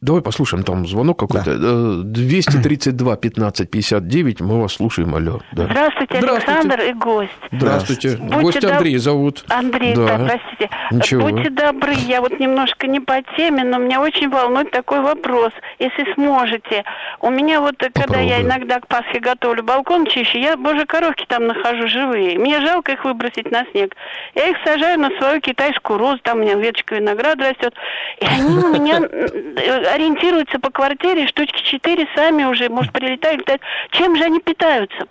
[0.00, 1.56] давай послушаем, там звонок какой-то.
[1.56, 2.02] Да.
[2.02, 5.40] 232 15 59, мы вас слушаем, алло.
[5.52, 5.66] Да.
[5.66, 7.30] Здравствуйте, Здравствуйте, Александр и гость.
[7.52, 8.16] Здравствуйте.
[8.16, 8.72] Будьте гость доб...
[8.72, 9.44] Андрей зовут.
[9.48, 10.18] Андрей, да.
[10.18, 10.70] да, простите.
[10.90, 11.28] Ничего.
[11.28, 16.12] Будьте добры, я вот немножко не по теме, но меня очень волнует такой вопрос, если
[16.14, 16.82] сможете.
[17.20, 18.02] У меня вот, Попробуй.
[18.02, 22.36] когда я иногда к Пасхе готовлю балкон чищу, я, боже, коровки там нахожу живые.
[22.36, 23.94] Мне жалко их выбросить на снег.
[24.34, 27.74] Я их сажаю на свою китайскую розу, там у меня веточка винограда растет.
[28.20, 33.62] И они у меня ориентируются по квартире, штучки четыре сами уже, может, прилетают, летают.
[33.90, 35.06] Чем же они питаются?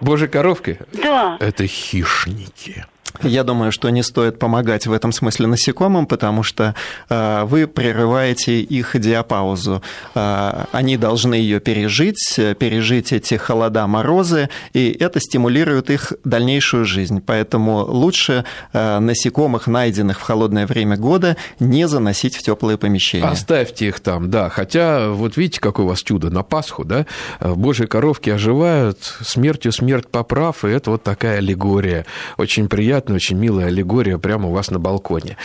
[0.00, 0.78] Божьи коровки?
[0.92, 1.36] Да.
[1.40, 2.84] Это хищники.
[3.22, 6.74] Я думаю, что не стоит помогать в этом смысле насекомым, потому что
[7.08, 9.82] э, вы прерываете их диапаузу.
[10.14, 17.20] Э, они должны ее пережить, пережить эти холода, морозы, и это стимулирует их дальнейшую жизнь.
[17.24, 23.26] Поэтому лучше э, насекомых, найденных в холодное время года, не заносить в теплые помещения.
[23.26, 24.48] Оставьте их там, да.
[24.48, 27.06] Хотя, вот видите, какое у вас чудо на Пасху, да?
[27.40, 32.06] Божьи коровки оживают, смертью смерть поправ, и это вот такая аллегория.
[32.36, 35.36] Очень приятно приятная, очень милая аллегория прямо у вас на балконе.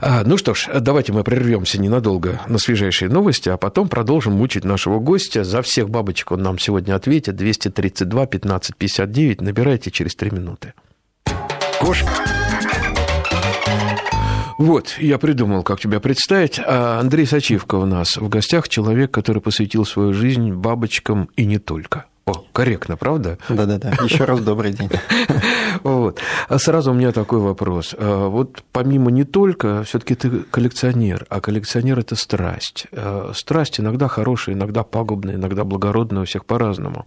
[0.00, 4.64] А, ну что ж, давайте мы прервемся ненадолго на свежайшие новости, а потом продолжим мучить
[4.64, 5.44] нашего гостя.
[5.44, 7.36] За всех бабочек он нам сегодня ответит.
[7.36, 9.40] 232 15 59.
[9.40, 10.72] Набирайте через три минуты.
[11.80, 12.10] Кошка.
[14.58, 16.58] Вот, я придумал, как тебя представить.
[16.58, 21.58] А Андрей Сачивко у нас в гостях, человек, который посвятил свою жизнь бабочкам и не
[21.58, 22.06] только.
[22.28, 23.38] О, корректно, правда?
[23.48, 23.90] Да-да-да.
[24.02, 24.90] Еще раз добрый день.
[25.82, 26.18] Вот.
[26.48, 27.94] А сразу у меня такой вопрос.
[27.96, 32.86] А вот помимо не только, все-таки ты коллекционер, а коллекционер это страсть.
[32.92, 37.06] А страсть иногда хорошая, иногда пагубная, иногда благородная, у всех по-разному.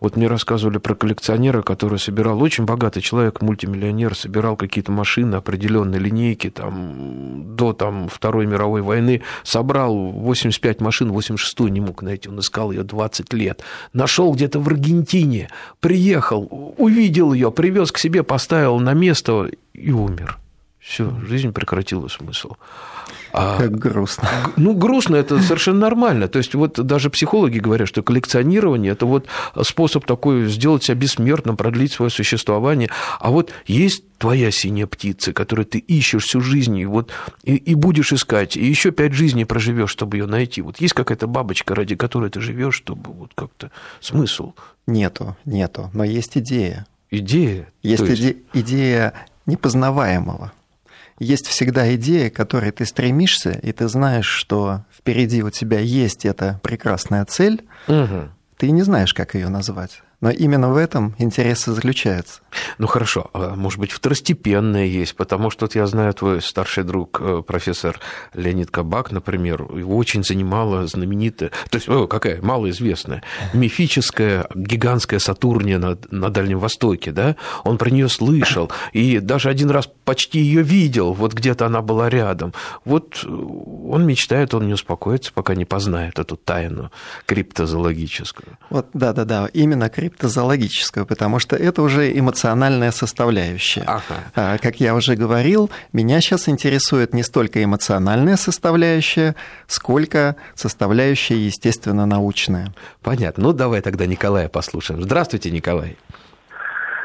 [0.00, 5.98] Вот мне рассказывали про коллекционера, который собирал, очень богатый человек, мультимиллионер, собирал какие-то машины определенной
[5.98, 12.38] линейки, там, до там, Второй мировой войны, собрал 85 машин, 86-ю не мог найти, он
[12.38, 13.62] искал ее 20 лет.
[13.92, 15.48] Нашел где-то в Аргентине,
[15.80, 20.38] приехал, увидел ее, привез к себе, поставил на место и умер.
[20.78, 22.54] Все, жизнь прекратила смысл.
[23.32, 24.28] А, как грустно.
[24.56, 26.28] Ну, грустно это совершенно нормально.
[26.28, 29.26] То есть, вот даже психологи говорят, что коллекционирование– это вот
[29.62, 32.90] способ такой сделать себя бессмертным, продлить свое существование.
[33.18, 37.10] А вот есть твоя синяя птица, которую ты ищешь всю жизнь, и, вот,
[37.42, 40.60] и, и будешь искать, и еще пять жизней проживешь, чтобы ее найти.
[40.60, 44.52] Вот есть какая-то бабочка, ради которой ты живешь, чтобы вот как-то смысл?
[44.86, 46.86] Нету, нету, но есть идея.
[47.10, 47.68] Идея?
[47.82, 48.22] Есть, есть?
[48.22, 49.14] Иде- идея
[49.46, 50.52] непознаваемого
[51.20, 56.24] есть всегда идея, к которой ты стремишься, и ты знаешь, что впереди у тебя есть
[56.24, 58.30] эта прекрасная цель, угу.
[58.56, 60.02] ты не знаешь, как ее назвать.
[60.20, 62.40] Но именно в этом интерес и заключается.
[62.78, 67.20] Ну хорошо, а может быть, второстепенное есть, потому что вот я знаю, твой старший друг,
[67.20, 67.98] э, профессор
[68.34, 73.22] Леонид Кабак, например, его очень занимала знаменитая, то есть, о, какая, малоизвестная,
[73.54, 77.36] мифическая гигантская Сатурния на, на Дальнем Востоке, да?
[77.64, 82.10] Он про нее слышал, и даже один раз почти ее видел, вот где-то она была
[82.10, 82.52] рядом.
[82.84, 86.90] Вот он мечтает, он не успокоится, пока не познает эту тайну
[87.26, 88.58] криптозоологическую.
[88.68, 93.84] Вот, да-да-да, именно криптозоологическую криптозоологическую, потому что это уже эмоциональная составляющая.
[93.86, 94.02] Ага.
[94.34, 99.34] А, как я уже говорил, меня сейчас интересует не столько эмоциональная составляющая,
[99.66, 102.72] сколько составляющая естественно-научная.
[103.02, 103.44] Понятно.
[103.44, 105.02] Ну, давай тогда Николая послушаем.
[105.02, 105.96] Здравствуйте, Николай.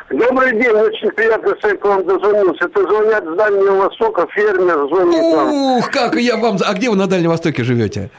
[0.10, 2.66] Добрый день, очень приятно, что я к вам дозвонился.
[2.66, 5.52] Это звонят с Дальнего Востока, фермер звонит вам.
[5.52, 6.58] Ух, как я вам...
[6.64, 8.12] А где вы на Дальнем Востоке живете?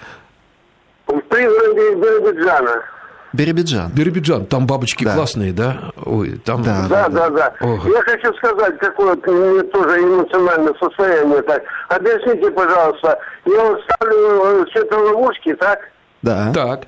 [1.07, 2.96] В пригороде Биробиджана.
[3.37, 3.91] Биробиджан.
[3.93, 5.15] Биробиджан, там бабочки да.
[5.15, 5.93] классные, да?
[6.05, 6.63] Ой, там...
[6.63, 7.31] Да, да, да.
[7.31, 7.55] да.
[7.61, 7.89] Ого.
[7.89, 11.43] Я хочу сказать, какое мне тоже эмоциональное состояние.
[11.43, 11.63] Так.
[11.89, 15.79] Объясните, пожалуйста, я вот ставлю э, светоловушки, так?
[16.23, 16.53] Да.
[16.53, 16.81] Так.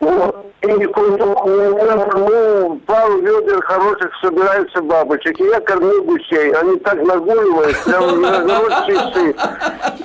[0.00, 0.06] И
[0.66, 0.88] ну,
[2.86, 5.38] пару ведер хороших собирается бабочек.
[5.38, 6.52] И я кормлю гусей.
[6.52, 9.34] Они так нагуливают, прям народ часы.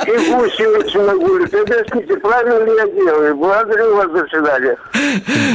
[0.05, 1.53] И гуси очень нагуливают.
[1.53, 3.35] Объясните, правильно ли я делаю?
[3.37, 4.77] Благодарю вас, до свидания.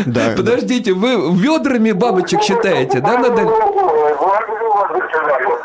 [0.06, 0.32] Да.
[0.36, 3.44] Подождите, вы ведрами бабочек считаете, да, Наталья?
[3.44, 5.58] Благодарю вас, до свидания.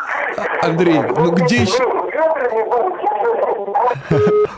[0.61, 1.83] Андрей, ну где еще...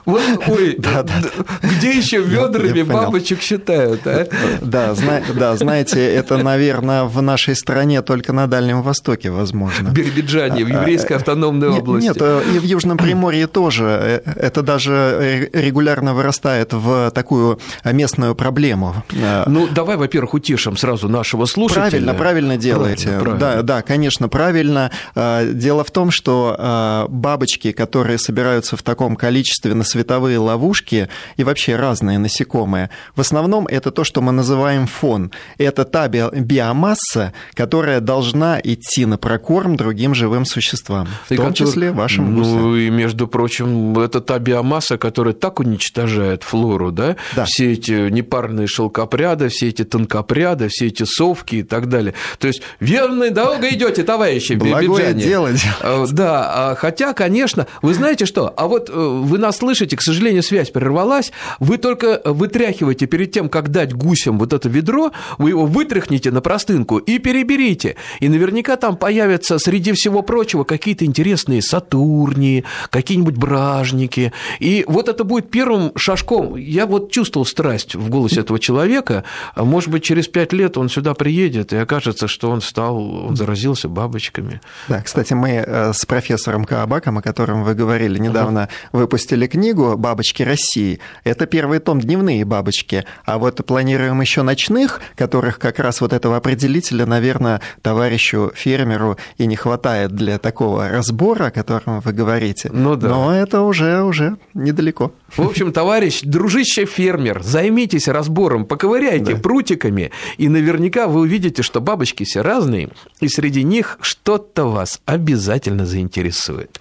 [0.05, 1.13] Вот, ой, да, да.
[1.61, 4.27] где еще ведрами бабочек считают, а?
[4.61, 9.89] Да, зна, да, знаете, это, наверное, в нашей стране только на Дальнем Востоке возможно.
[9.89, 12.07] В Биробиджане, в еврейской а, автономной нет, области.
[12.07, 14.23] Нет, э, и в Южном Приморье тоже.
[14.25, 19.03] Э, это даже регулярно вырастает в такую местную проблему.
[19.11, 21.89] Э, ну, давай, во-первых, утешим сразу нашего слушателя.
[21.89, 23.07] Правильно, правильно делаете.
[23.09, 23.63] Правильно, правильно.
[23.63, 24.91] Да, да, конечно, правильно.
[25.15, 31.75] Дело в том, что бабочки, которые собираются в таком количестве на световые ловушки и вообще
[31.75, 35.31] разные насекомые, в основном это то, что мы называем фон.
[35.57, 41.67] Это та биомасса, которая должна идти на прокорм другим живым существам, в и том который,
[41.67, 42.61] числе вашим гусям.
[42.61, 47.15] Ну и, между прочим, это та биомасса, которая так уничтожает флору, да?
[47.35, 47.45] да.
[47.45, 52.13] Все эти непарные шелкопряды, все эти тонкопряды, все эти совки и так далее.
[52.37, 55.49] То есть верно дорога идете, товарищи, Благое дело
[55.81, 60.03] а, Да, а, хотя, конечно, вы знаете что, а вот э, вы нас слышите, к
[60.03, 65.49] сожалению, связь прервалась, вы только вытряхиваете перед тем, как дать гусям вот это ведро, вы
[65.49, 67.95] его вытряхните на простынку и переберите.
[68.19, 74.33] И наверняка там появятся среди всего прочего какие-то интересные Сатурнии, какие-нибудь бражники.
[74.59, 76.55] И вот это будет первым шажком.
[76.55, 79.23] Я вот чувствовал страсть в голосе этого человека.
[79.55, 82.97] Может быть, через пять лет он сюда приедет, и окажется, что он стал,
[83.27, 84.61] он заразился бабочками.
[84.87, 90.43] Да, кстати, мы э, с профессором Каабаком, о котором вы говорили недавно, выпустили книгу «Бабочки
[90.43, 90.99] России».
[91.23, 93.05] Это первый том «Дневные бабочки».
[93.25, 99.45] А вот планируем еще ночных, которых как раз вот этого определителя, наверное, товарищу фермеру и
[99.45, 102.71] не хватает для такого разбора, о котором вы говорите.
[102.73, 103.09] Ну да.
[103.09, 105.11] Но это уже, уже недалеко.
[105.35, 109.39] В общем, товарищ, дружище фермер, займитесь разбором, поковыряйте да.
[109.39, 115.85] прутиками, и наверняка вы увидите, что бабочки все разные, и среди них что-то вас обязательно
[115.85, 116.79] заинтересует.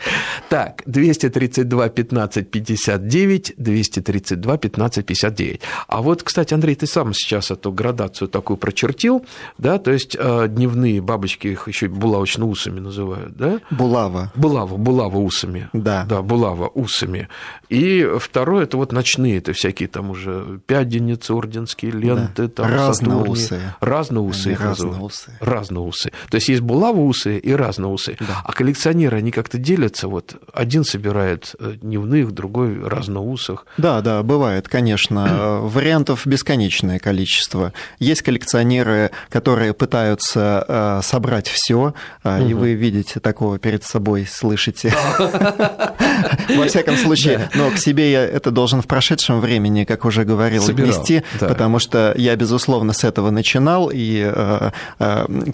[0.48, 5.60] Так, 232 15 59, 232 15 59.
[5.88, 9.24] А вот, кстати, Андрей, ты сам сейчас эту градацию такую прочертил,
[9.58, 13.60] да, то есть э, дневные бабочки, их еще булавочно-усами называют, да?
[13.70, 14.30] Булава.
[14.36, 15.68] Булава, булава усами.
[15.72, 16.06] Да.
[16.08, 17.28] Да, булава усами.
[17.68, 22.48] И второе, это вот ночные, это всякие там уже пяденицы, орденские ленты, да.
[22.48, 23.58] там разноусы.
[23.80, 25.30] Разноусы их разноусы.
[25.40, 26.12] Разноусы.
[26.28, 28.18] То есть есть булавусы и разноусы.
[28.20, 28.42] Да.
[28.44, 33.64] А коллекционеры, они как-то делятся, вот один собирает э, дневных, другой разноусых.
[33.78, 35.60] Да, да, бывает, конечно.
[35.62, 37.72] Вариантов бесконечное количество.
[37.98, 42.46] Есть коллекционеры, которые пытаются э, собрать все, угу.
[42.46, 44.92] и вы видите такого перед собой, слышите.
[46.54, 50.62] Во всяком случае, но к себе я это должен в прошедшем времени, как уже говорил,
[50.62, 54.70] отнести, потому что я, безусловно, с этого начинал, и э,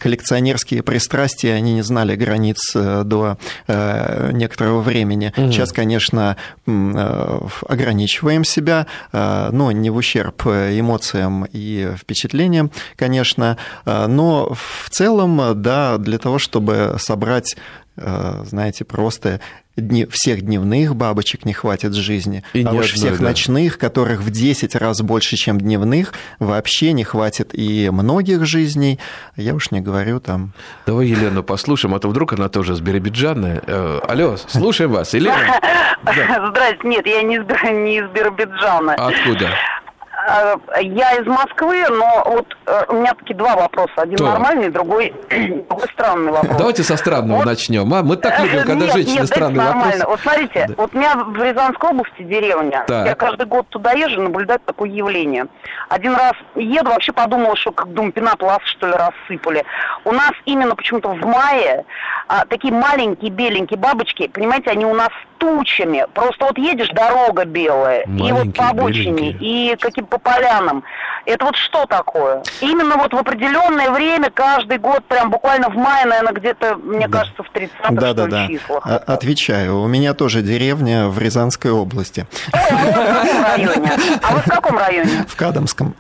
[0.01, 3.37] коллекционерские пристрастия, они не знали границ до
[3.69, 5.33] некоторого времени.
[5.37, 15.61] Сейчас, конечно, ограничиваем себя, но не в ущерб эмоциям и впечатлениям, конечно, но в целом,
[15.63, 17.57] да, для того, чтобы собрать
[17.97, 19.41] знаете, просто
[19.77, 23.25] дни, всех дневных бабочек не хватит жизни, и а уж всех да.
[23.25, 28.99] ночных, которых в 10 раз больше, чем дневных, вообще не хватит и многих жизней.
[29.37, 30.53] Я уж не говорю там...
[30.87, 33.63] Давай Елену послушаем, а то вдруг она тоже с Биробиджана.
[33.67, 35.61] Э, алло, слушаем вас, Елена.
[36.03, 38.95] Здрасте, нет, я не из Биробиджана.
[38.95, 39.51] Откуда?
[40.29, 43.93] Э, я из Москвы, но вот э, у меня такие два вопроса.
[43.97, 44.25] Один То.
[44.25, 46.57] нормальный, другой, другой странный вопрос.
[46.57, 47.47] Давайте со странного вот.
[47.47, 47.93] начнем.
[47.93, 48.03] А?
[48.03, 50.05] Мы так любим, когда нет, женщины нет, странные нормально.
[50.07, 50.75] Вот смотрите, да.
[50.77, 52.85] вот у меня в Рязанской области деревня.
[52.87, 53.07] Так.
[53.07, 55.47] Я каждый год туда езжу, наблюдать такое явление.
[55.89, 59.65] Один раз еду, вообще подумала, что как дум пенопласт, что ли, рассыпали.
[60.05, 61.85] У нас именно почему-то в мае
[62.29, 66.07] а, такие маленькие беленькие бабочки, понимаете, они у нас тучами.
[66.15, 69.73] Просто вот едешь, дорога белая, маленькие, и вот по обочине, беленькие.
[69.73, 70.85] и каким по полянам.
[71.25, 72.43] Это вот что такое?
[72.61, 77.19] Именно вот в определенное время, каждый год, прям буквально в мае, наверное, где-то, мне да.
[77.19, 78.49] кажется, в 30-х да, да, да.
[78.49, 78.83] числах.
[78.85, 79.81] А, отвечаю.
[79.81, 82.27] У меня тоже деревня в Рязанской области.
[82.53, 85.25] А вы в каком районе?
[85.27, 85.95] В Кадамском.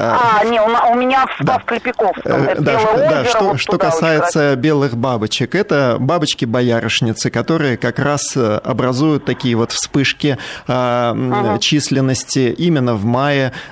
[0.00, 1.58] А, не, у меня в да.
[1.66, 2.32] Клепиковском.
[2.32, 9.24] Э, да, да, что, что касается белых бабочек, это бабочки-боярышницы, которые как раз э, образуют
[9.24, 10.38] такие вот вспышки
[10.68, 11.58] ага.
[11.58, 13.17] численности именно в мае.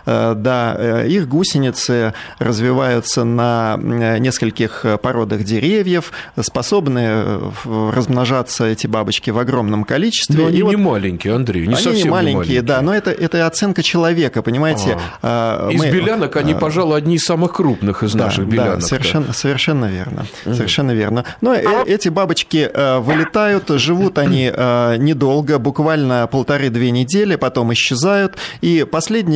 [0.07, 9.85] Э, да, их гусеницы развиваются на нескольких породах деревьев, способны размножаться эти бабочки в огромном
[9.85, 10.37] количестве.
[10.37, 10.93] Но они и не вот...
[10.93, 14.99] маленькие, Андрей, не они совсем не маленькие, маленькие, да, но это, это оценка человека, понимаете.
[15.23, 15.69] А.
[15.71, 18.81] Из Мы белянок они, пожалуй, одни из самых крупных из да, наших белянок.
[18.81, 20.27] Да, совершенно, совершенно верно.
[20.45, 21.25] Совершенно верно.
[21.41, 28.37] Но э, эти бабочки э, вылетают, живут они э, недолго, буквально полторы-две недели, потом исчезают.
[28.61, 28.85] И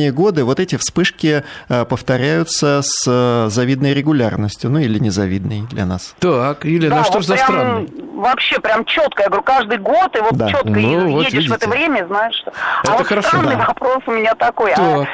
[0.01, 6.15] последние годы вот эти вспышки повторяются с завидной регулярностью, ну или незавидной для нас.
[6.19, 7.87] Так, Елена, да, что вот за странный?
[8.15, 10.49] Вообще прям четко, я говорю, каждый год, и вот да.
[10.49, 11.53] четко ну, вот едешь видите.
[11.53, 12.51] в это время, знаешь что.
[12.53, 13.65] А это вот хорошо, странный да.
[13.67, 14.73] вопрос у меня такой.
[14.73, 15.05] А,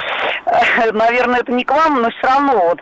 [0.93, 2.79] наверное, это не к вам, но все равно вот,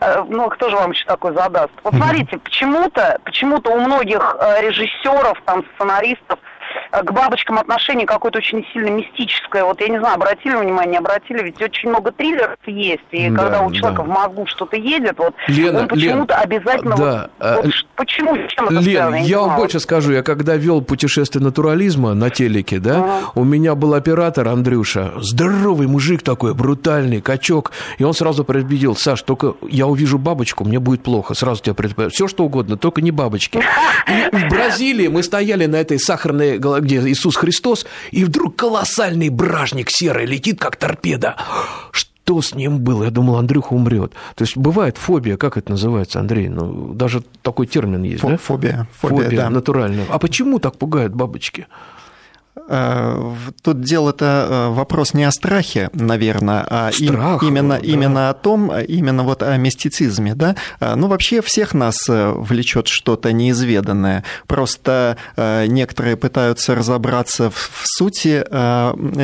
[0.00, 1.72] э, ну, кто же вам еще такой задаст?
[1.82, 6.53] Вот смотрите, почему-то, почему-то у многих э, режиссеров, там, сценаристов, Э,
[7.02, 9.64] к бабочкам отношение какое-то очень сильно мистическое.
[9.64, 13.42] Вот я не знаю, обратили внимание, не обратили, ведь очень много триллеров есть, и да,
[13.42, 14.08] когда у человека да.
[14.08, 16.96] в мозгу что-то едет, вот Лена, он почему-то обязательно...
[16.96, 18.36] Да, вот, вот, почему?
[18.48, 19.14] Чем это Лен, связано?
[19.16, 23.30] я, я вам больше скажу, я когда вел путешествие натурализма на телеке, да, ага.
[23.34, 29.22] у меня был оператор Андрюша, здоровый мужик такой, брутальный, качок, и он сразу предупредил, Саш,
[29.22, 33.10] только я увижу бабочку, мне будет плохо, сразу тебя предупреждаю, все что угодно, только не
[33.10, 33.58] бабочки.
[34.08, 39.90] И в Бразилии мы стояли на этой сахарной где Иисус Христос, и вдруг колоссальный бражник
[39.90, 41.36] серый летит, как торпеда.
[41.92, 43.04] Что с ним было?
[43.04, 44.12] Я думал, Андрюха умрет.
[44.34, 46.48] То есть бывает фобия, как это называется, Андрей?
[46.48, 48.36] Ну, даже такой термин есть, Фо- да?
[48.38, 48.88] Фобия.
[49.00, 49.50] Фобия, фобия да.
[49.50, 50.06] натуральная.
[50.08, 51.66] А почему так пугают бабочки?
[52.68, 57.86] Э, тут дело-то э, вопрос не о страхе, наверное, а Страх, именно, да.
[57.86, 60.54] именно о том, именно вот о мистицизме, да.
[60.80, 64.24] Э, ну, вообще всех нас влечет что-то неизведанное.
[64.46, 68.44] Просто некоторые пытаются разобраться в сути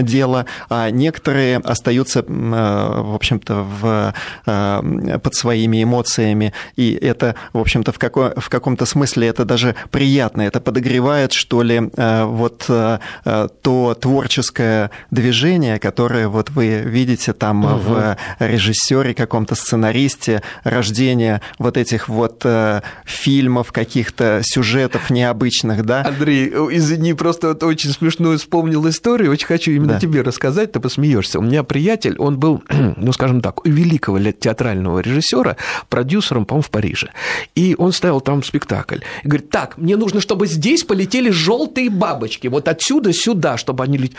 [0.02, 4.14] дела, а некоторые остаются, в общем-то, в,
[4.44, 6.52] под своими эмоциями.
[6.76, 10.42] И это, в общем-то, в, каком, в каком-то смысле это даже приятно.
[10.42, 17.74] Это подогревает, что ли, вот Э, то творческое движение, которое вот вы видите там угу.
[17.76, 26.02] в режиссере, каком-то сценаристе, рождение вот этих вот э, фильмов, каких-то сюжетов необычных, да?
[26.02, 30.00] Андрей, извини, просто вот очень смешную вспомнил историю, очень хочу именно да.
[30.00, 31.38] тебе рассказать, ты посмеешься.
[31.38, 32.62] У меня приятель, он был,
[32.96, 35.56] ну, скажем так, у великого театрального режиссера,
[35.88, 37.10] продюсером, по-моему, в Париже.
[37.54, 38.98] И он ставил там спектакль.
[39.22, 44.10] И говорит, так, мне нужно, чтобы здесь полетели желтые бабочки, вот отсюда сюда, чтобы они.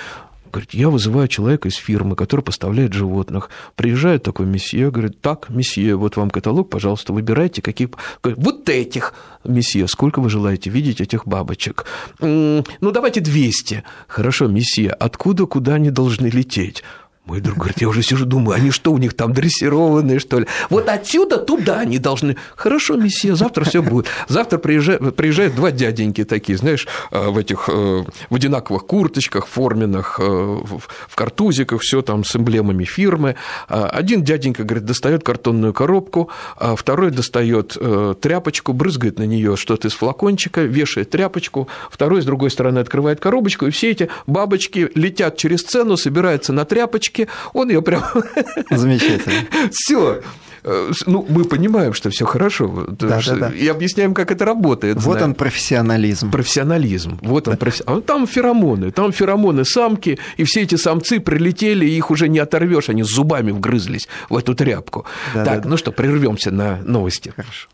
[0.51, 3.49] Говорит, я вызываю человека из фирмы, который поставляет животных.
[3.75, 7.89] Приезжает такой месье, говорит, так, месье, вот вам каталог, пожалуйста, выбирайте, какие...
[8.21, 9.13] Вот этих,
[9.45, 11.85] месье, сколько вы желаете видеть этих бабочек?
[12.19, 13.83] Ну, давайте 200.
[14.07, 16.83] Хорошо, месье, откуда, куда они должны лететь?
[17.25, 20.47] Мой друг говорит, я уже сижу, думаю, они что, у них там дрессированные, что ли?
[20.71, 22.35] Вот отсюда туда они должны.
[22.55, 24.07] Хорошо, месье, завтра все будет.
[24.27, 30.19] Завтра приезжают, приезжают два дяденьки такие, знаешь, э, в этих э, в одинаковых курточках, форменных,
[30.19, 33.35] э, в картузиках, все там с эмблемами фирмы.
[33.67, 37.77] Один дяденька, говорит, достает картонную коробку, а второй достает
[38.19, 43.67] тряпочку, брызгает на нее что-то из флакончика, вешает тряпочку, второй с другой стороны открывает коробочку,
[43.67, 48.03] и все эти бабочки летят через сцену, собираются на тряпочке, ручки, он ее прям...
[48.69, 49.47] Замечательно.
[49.71, 50.21] Все.
[50.63, 53.35] Э, ну, мы понимаем, что все хорошо, да, что...
[53.35, 53.55] да, да.
[53.55, 54.97] и объясняем, как это работает.
[54.97, 55.29] Вот знаем.
[55.29, 56.31] он профессионализм.
[56.31, 57.19] Профессионализм.
[57.21, 57.83] Вот он професс...
[57.85, 62.39] а там феромоны, там феромоны самки, и все эти самцы прилетели, и их уже не
[62.39, 65.05] оторвешь, они зубами вгрызлись в эту тряпку.
[65.33, 65.77] Да, так, да, ну да.
[65.77, 67.33] что, прервемся на новости.
[67.35, 67.67] Хорошо.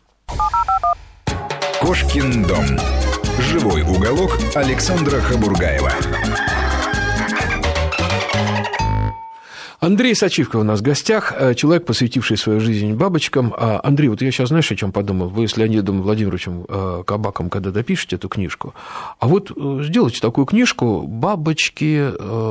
[1.80, 2.66] Кошкин дом.
[3.38, 5.92] Живой уголок Александра Хабургаева.
[9.80, 13.54] Андрей Сачивко у нас в гостях, э, человек, посвятивший свою жизнь бабочкам.
[13.56, 15.28] А, Андрей, вот я сейчас, знаешь, о чем подумал?
[15.28, 18.74] Вы с Леонидом Владимировичем э, Кабаком, когда допишете эту книжку,
[19.20, 22.10] а вот э, сделайте такую книжку «Бабочки,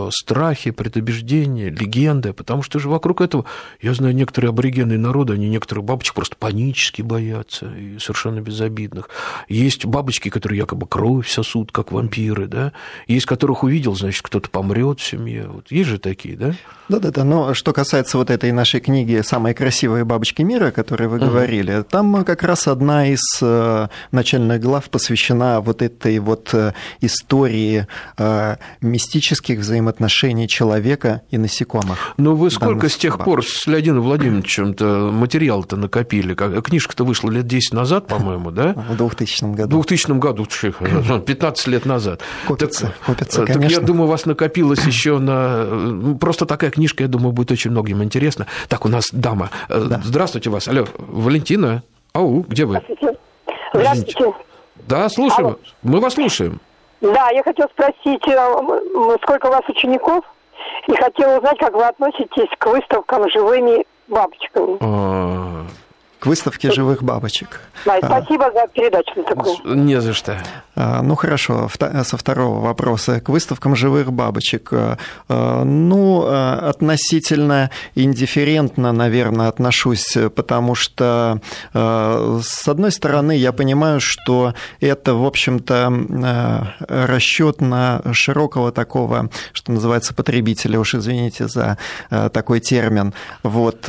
[0.10, 3.44] страхи, предубеждения, легенды», потому что же вокруг этого,
[3.82, 9.10] я знаю, некоторые аборигенные народы, они некоторых бабочек просто панически боятся, и совершенно безобидных.
[9.50, 12.72] Есть бабочки, которые якобы кровь сосут, как вампиры, да?
[13.06, 15.50] Есть, которых увидел, значит, кто-то помрет в семье.
[15.50, 16.56] Вот есть же такие, да?
[17.18, 21.18] Да-да-да, но что касается вот этой нашей книги «Самые красивые бабочки мира», о которой вы
[21.18, 21.30] uh-huh.
[21.30, 27.88] говорили, там как раз одна из э, начальных глав посвящена вот этой вот э, истории
[28.18, 31.98] э, мистических взаимоотношений человека и насекомых.
[32.18, 36.34] Ну вы сколько с тех пор с Леонидом Владимировичем-то материал-то накопили?
[36.34, 38.74] Книжка-то вышла лет 10 назад, по-моему, да?
[38.90, 39.82] В 2000 году.
[39.82, 42.22] В 2000 году, 15 лет назад.
[42.48, 43.62] Копится, копится, конечно.
[43.62, 45.66] Так я думаю, у вас накопилось еще на...
[45.66, 48.46] Ну, просто такая книжка, я думаю, будет очень многим интересно.
[48.68, 49.50] Так, у нас дама.
[49.70, 50.02] Э, да.
[50.04, 50.68] Здравствуйте вас.
[50.68, 51.84] Алло, Валентина.
[52.14, 52.76] Ау, где вы?
[52.76, 53.18] Здравствуйте.
[53.74, 54.34] Здравствуйте.
[54.88, 55.48] Да, слушаем.
[55.48, 55.60] Алло.
[55.84, 56.60] Мы вас слушаем.
[57.02, 60.24] Да, я хотела спросить, э, сколько у вас учеников?
[60.88, 64.78] И хотела узнать, как вы относитесь к выставкам живыми бабочками.
[64.82, 65.66] А,
[66.20, 67.62] к выставке живых бабочек.
[67.86, 69.76] Да, спасибо за передачу такую.
[69.76, 70.38] Не за что.
[70.76, 71.70] А, ну хорошо,
[72.04, 73.20] со второго вопроса.
[73.22, 74.70] К выставкам живых бабочек.
[74.72, 74.98] А,
[75.30, 81.40] а, ну, относительно индифферентно, наверное, отношусь, потому что,
[81.74, 90.14] с одной стороны, я понимаю, что это, в общем-то, расчет на широкого такого, что называется,
[90.14, 91.78] потребителя, уж извините за
[92.10, 93.14] такой термин.
[93.44, 93.88] Вот.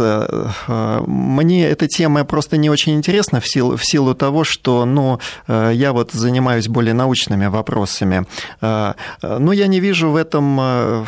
[0.69, 5.93] Мне эта тема просто не очень интересна в силу, в силу того, что, ну, я
[5.93, 8.27] вот занимаюсь более научными вопросами.
[8.61, 11.05] А, но я не вижу в этом э,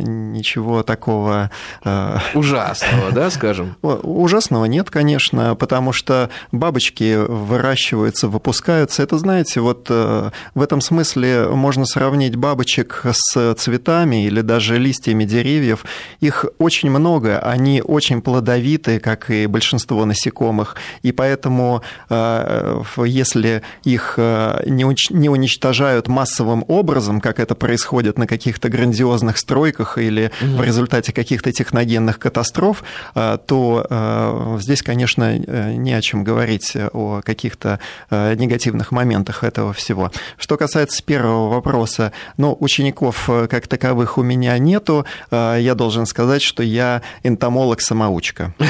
[0.00, 1.50] ничего такого...
[1.84, 3.76] Э, Ужасного, да, скажем?
[3.82, 9.02] Ужасного нет, конечно, потому что бабочки выращиваются, выпускаются.
[9.02, 15.24] Это, знаете, вот э, в этом смысле можно сравнить бабочек с цветами или даже листьями
[15.24, 15.84] деревьев.
[16.20, 24.14] Их очень много, они очень плодовиты, как и большинство насекомых насекомых, и поэтому если их
[24.18, 31.52] не уничтожают массовым образом, как это происходит на каких-то грандиозных стройках или в результате каких-то
[31.52, 32.84] техногенных катастроф,
[33.14, 37.78] то здесь, конечно, не о чем говорить о каких-то
[38.10, 40.10] негативных моментах этого всего.
[40.38, 45.04] Что касается первого вопроса, ну, учеников как таковых у меня нету.
[45.30, 48.54] Я должен сказать, что я энтомолог-самоучка.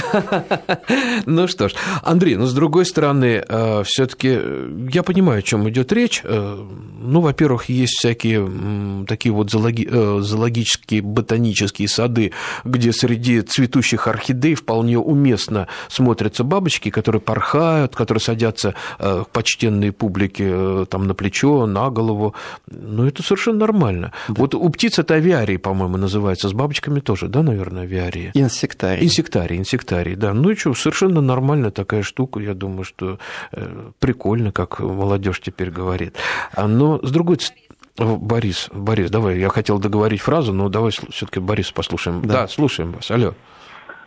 [1.26, 5.68] Ну что ж, Андрей, ну с другой стороны, э, все-таки э, я понимаю, о чем
[5.68, 6.20] идет речь.
[6.24, 6.58] Э,
[7.00, 12.32] ну, во-первых, есть всякие такие вот зоологические, ботанические сады,
[12.64, 20.86] где среди цветущих орхидей вполне уместно смотрятся бабочки, которые порхают, которые садятся к почтенной публике
[20.86, 22.34] там на плечо, на голову.
[22.66, 24.12] Ну, это совершенно нормально.
[24.28, 24.34] Да.
[24.36, 28.30] Вот у птиц это авиарий, по-моему, называется, с бабочками тоже, да, наверное, авиарии?
[28.34, 29.04] Инсектарий.
[29.04, 30.32] Инсектарий, инсектарий, да.
[30.34, 31.20] Ну и что, совершенно
[31.56, 33.18] нормальная такая штука, я думаю, что
[33.52, 36.16] э, прикольно, как молодежь теперь говорит.
[36.54, 41.40] А, но с другой стороны, Борис, Борис, давай, я хотел договорить фразу, но давай все-таки
[41.40, 42.20] Борис послушаем.
[42.22, 42.34] Да.
[42.42, 43.10] да, слушаем вас.
[43.10, 43.34] Алло.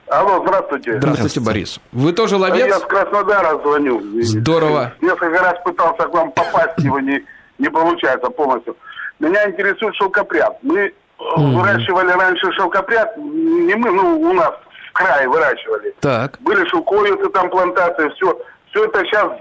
[0.09, 0.97] Алло, здравствуйте.
[0.97, 1.79] Здравствуйте, Борис.
[1.91, 2.67] Вы тоже ловец?
[2.67, 4.01] Я с Краснодара звоню.
[4.21, 4.93] Здорово.
[5.01, 7.23] Несколько раз пытался к вам попасть, его не,
[7.57, 8.75] не получается полностью.
[9.19, 10.57] Меня интересует шелкопряд.
[10.63, 11.55] Мы mm-hmm.
[11.55, 14.53] выращивали раньше шелкопряд, не мы, ну, у нас
[14.89, 15.93] в крае выращивали.
[15.99, 16.37] Так.
[16.41, 18.39] Были шелковицы там, плантации, все.
[18.69, 19.31] Все это сейчас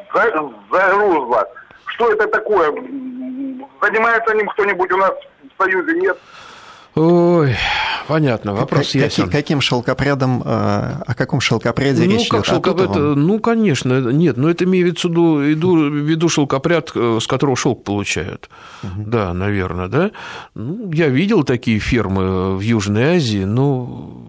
[0.70, 1.46] загрузло.
[1.86, 2.70] Что это такое?
[3.82, 5.12] Занимается ним кто-нибудь у нас
[5.56, 6.00] в Союзе?
[6.00, 6.16] Нет?
[6.94, 7.54] Ой,
[8.08, 9.30] понятно, вопрос как, ясен.
[9.30, 10.46] Каким шелкопрядом, э,
[11.06, 12.46] о каком шелкопряде ну, речь как идет?
[12.46, 17.26] Шелкопряд, ну, конечно, нет, но это имеется в виду, иду, в виду шелкопряд, э, с
[17.28, 18.50] которого шелк получают.
[18.82, 19.02] Угу.
[19.06, 20.10] Да, наверное, да.
[20.54, 24.26] Ну, я видел такие фермы в Южной Азии, но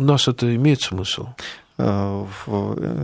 [0.00, 1.28] нас это имеет смысл.
[1.80, 2.26] Э,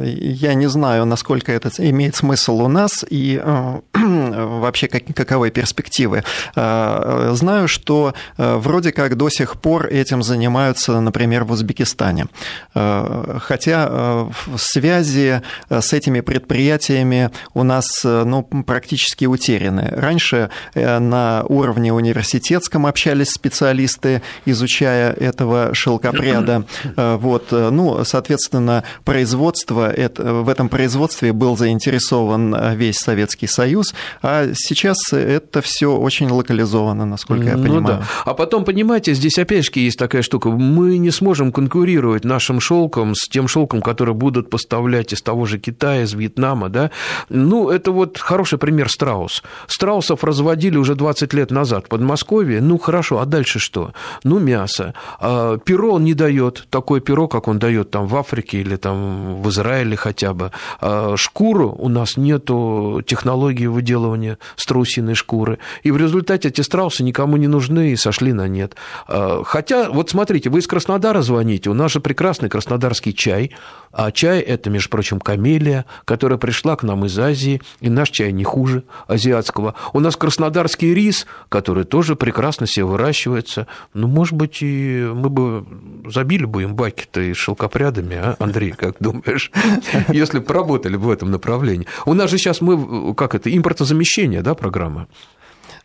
[0.04, 6.22] я не знаю, насколько это имеет смысл у нас и э, вообще каковы перспективы.
[6.54, 12.26] Э, знаю, что вроде как до сих пор этим занимаются, например, в Узбекистане.
[12.74, 19.88] Хотя связи с этими предприятиями у нас ну, практически утеряны.
[19.96, 26.64] Раньше на уровне университетском общались специалисты, изучая этого шелкопряда.
[26.96, 27.50] Вот.
[27.50, 34.48] Ну, соответственно, собственно, производство, это, в этом производстве был заинтересован э, весь Советский Союз, а
[34.54, 37.98] сейчас это все очень локализовано, насколько я ну понимаю.
[37.98, 38.06] Да.
[38.24, 43.14] А потом, понимаете, здесь опять же есть такая штука, мы не сможем конкурировать нашим шелком
[43.14, 46.90] с тем шелком, который будут поставлять из того же Китая, из Вьетнама, да.
[47.28, 49.42] Ну, это вот хороший пример страус.
[49.66, 53.92] Страусов разводили уже 20 лет назад в Подмосковье, ну, хорошо, а дальше что?
[54.24, 54.94] Ну, мясо.
[55.20, 58.76] А, перо он не дает, такое перо, как он дает там в Африке, Америке или
[58.76, 60.50] там в Израиле хотя бы.
[60.80, 65.58] А шкуру у нас нету технологии выделывания страусиной шкуры.
[65.82, 68.76] И в результате эти страусы никому не нужны и сошли на нет.
[69.08, 73.52] А, хотя, вот смотрите, вы из Краснодара звоните, у нас же прекрасный краснодарский чай,
[73.92, 78.32] а чай– это, между прочим, камелия, которая пришла к нам из Азии, и наш чай
[78.32, 79.74] не хуже азиатского.
[79.92, 83.66] У нас краснодарский рис, который тоже прекрасно себе выращивается.
[83.94, 85.64] Ну, может быть, и мы бы
[86.10, 89.50] забили бы им баки-то и шелкопрядами, а, Андрей, как думаешь,
[90.08, 91.86] если бы работали в этом направлении.
[92.04, 95.08] У нас же сейчас мы, как это, импортозамещение, да, программа?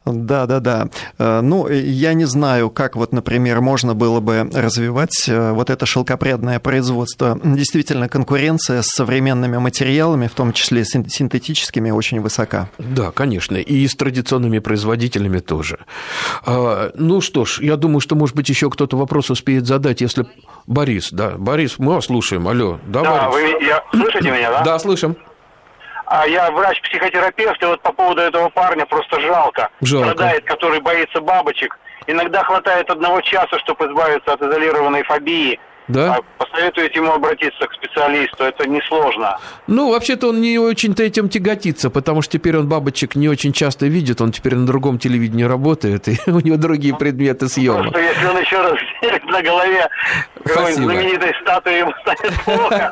[0.05, 0.89] Да, да, да.
[1.41, 6.59] Ну, я не знаю, как вот, например, можно было бы развивать э, вот это шелкопрядное
[6.59, 7.39] производство.
[7.43, 12.69] Действительно, конкуренция с современными материалами, в том числе синтетическими, очень высока.
[12.79, 15.77] Да, конечно, и с традиционными производителями тоже.
[16.45, 20.25] А, ну что ж, я думаю, что, может быть, еще кто-то вопрос успеет задать, если...
[20.65, 22.79] Борис, да, Борис, мы вас слушаем, алло.
[22.87, 23.59] Да, да Борис?
[23.59, 23.83] вы я...
[23.91, 24.63] слышите меня, да?
[24.63, 25.15] Да, слышим.
[26.13, 29.69] А я врач-психотерапевт, и вот по поводу этого парня просто жалко.
[29.79, 30.09] Жалко.
[30.09, 31.79] Страдает, который боится бабочек.
[32.05, 35.57] Иногда хватает одного часа, чтобы избавиться от изолированной фобии–
[35.87, 36.15] да?
[36.15, 39.37] А посоветуете ему обратиться к специалисту, это несложно.
[39.67, 43.87] Ну, вообще-то он не очень-то этим тяготится, потому что теперь он бабочек не очень часто
[43.87, 47.77] видит, он теперь на другом телевидении работает, и у него другие предметы съема.
[47.77, 48.79] Потому что если он еще раз
[49.25, 49.89] на голове
[50.73, 52.91] знаменитой статуи, ему станет плохо.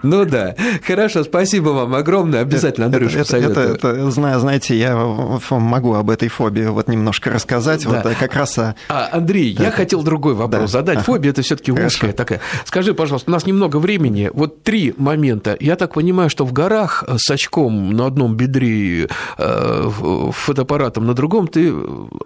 [0.02, 0.54] Ну да.
[0.86, 2.42] Хорошо, спасибо вам огромное.
[2.42, 3.74] Обязательно, Андрюш, посоветую.
[3.74, 7.84] Это, знаете, я могу об этой фобии вот немножко рассказать.
[7.84, 8.58] Вот как раз...
[8.58, 8.74] А,
[9.12, 11.04] Андрей, я хотел другой вопрос задать.
[11.04, 12.40] Фобия– это все таки узкая такая.
[12.64, 14.30] Скажи, пожалуйста, у нас немного времени.
[14.32, 15.56] Вот три момента.
[15.60, 19.08] Я так понимаю, что в горах с очком на одном бедре,
[19.38, 19.90] э,
[20.32, 21.72] фотоаппаратом на другом ты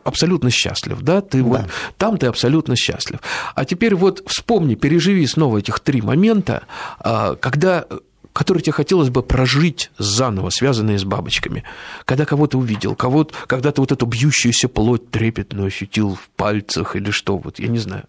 [0.05, 1.21] абсолютно счастлив, да?
[1.21, 1.45] Ты да.
[1.45, 1.61] вот
[1.99, 3.19] там ты абсолютно счастлив.
[3.55, 6.63] А теперь вот вспомни, переживи снова этих три момента,
[6.99, 7.87] а, когда
[8.35, 11.63] которые тебе хотелось бы прожить заново, связанные с бабочками.
[12.05, 17.11] Когда кого-то увидел, кого-то, когда ты вот эту бьющуюся плоть трепетную ощутил в пальцах или
[17.13, 18.05] что, вот я не знаю.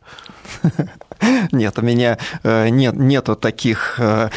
[1.51, 4.29] Нет, у меня э, нет, нету таких э,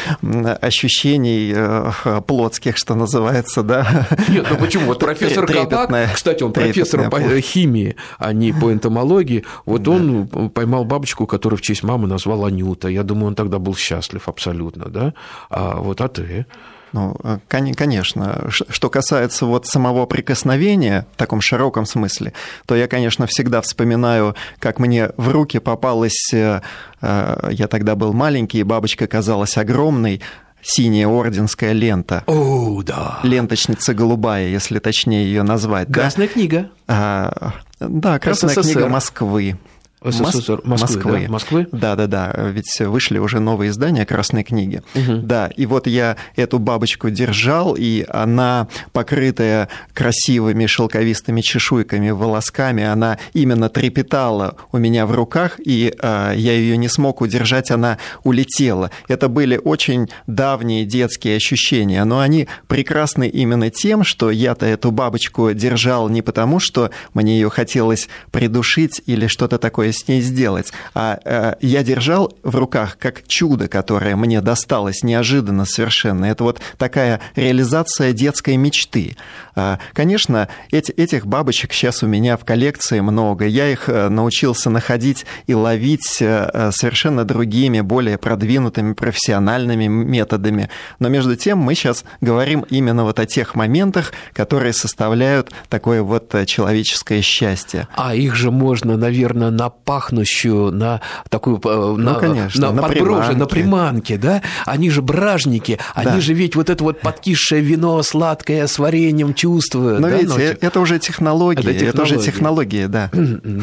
[0.61, 4.07] ощущений э, плотских, что называется, да.
[4.27, 4.85] Нет, ну почему?
[4.85, 9.91] Вот профессор Кабак, кстати, он профессор по химии, а не по энтомологии, вот да.
[9.91, 12.87] он поймал бабочку, которую в честь мамы назвал Анюта.
[12.87, 15.13] Я думаю, он тогда был счастлив абсолютно, да?
[15.49, 16.45] А вот, а ты?
[16.93, 18.49] Ну, э, конечно.
[18.49, 22.33] Что касается вот самого прикосновения в таком широком смысле,
[22.65, 26.61] то я, конечно, всегда вспоминаю, как мне в руки попалась, э,
[27.01, 30.21] э, я тогда был маленький, бабочка казалась огромной,
[30.61, 32.23] синяя орденская лента.
[32.27, 33.19] О, да.
[33.23, 35.91] Ленточница голубая, если точнее ее назвать.
[35.91, 36.33] Красная да?
[36.33, 36.69] книга.
[36.87, 38.73] А, да, Красная СССР.
[38.73, 39.57] книга Москвы.
[40.03, 41.21] СССР, Москвы, Москвы.
[41.25, 41.31] Да?
[41.31, 41.67] Москвы?
[41.71, 42.33] Да, да, да.
[42.51, 44.81] Ведь вышли уже новые издания Красной книги.
[44.95, 45.21] Угу.
[45.23, 53.17] Да, и вот я эту бабочку держал, и она, покрытая красивыми шелковистыми чешуйками, волосками, она
[53.33, 58.91] именно трепетала у меня в руках, и э, я ее не смог удержать, она улетела.
[59.07, 65.51] Это были очень давние детские ощущения, но они прекрасны именно тем, что я-то эту бабочку
[65.53, 70.71] держал не потому, что мне ее хотелось придушить или что-то такое с ней сделать.
[70.93, 76.25] А э, я держал в руках как чудо, которое мне досталось неожиданно совершенно.
[76.25, 79.15] Это вот такая реализация детской мечты.
[79.55, 83.45] А, конечно, эти, этих бабочек сейчас у меня в коллекции много.
[83.45, 90.69] Я их э, научился находить и ловить э, совершенно другими, более продвинутыми профессиональными методами.
[90.99, 96.33] Но между тем мы сейчас говорим именно вот о тех моментах, которые составляют такое вот
[96.45, 97.87] человеческое счастье.
[97.95, 102.81] А их же можно, наверное, на пахнущую, на такую, э, ну, на, конечно, на, на
[102.83, 104.43] подброже, на приманке, да?
[104.67, 106.11] Они же бражники, да.
[106.11, 109.99] они же ведь вот это вот подкисшее вино сладкое с вареньем чувствуют.
[109.99, 110.57] Но да, видите, ночью?
[110.61, 111.89] это уже технологии, это, технологии.
[111.89, 113.09] это уже технологии, да.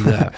[0.07, 0.33] Да.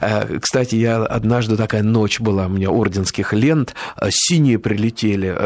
[0.00, 5.36] Э, кстати, я однажды такая ночь была, у меня орденских лент, э, синие прилетели,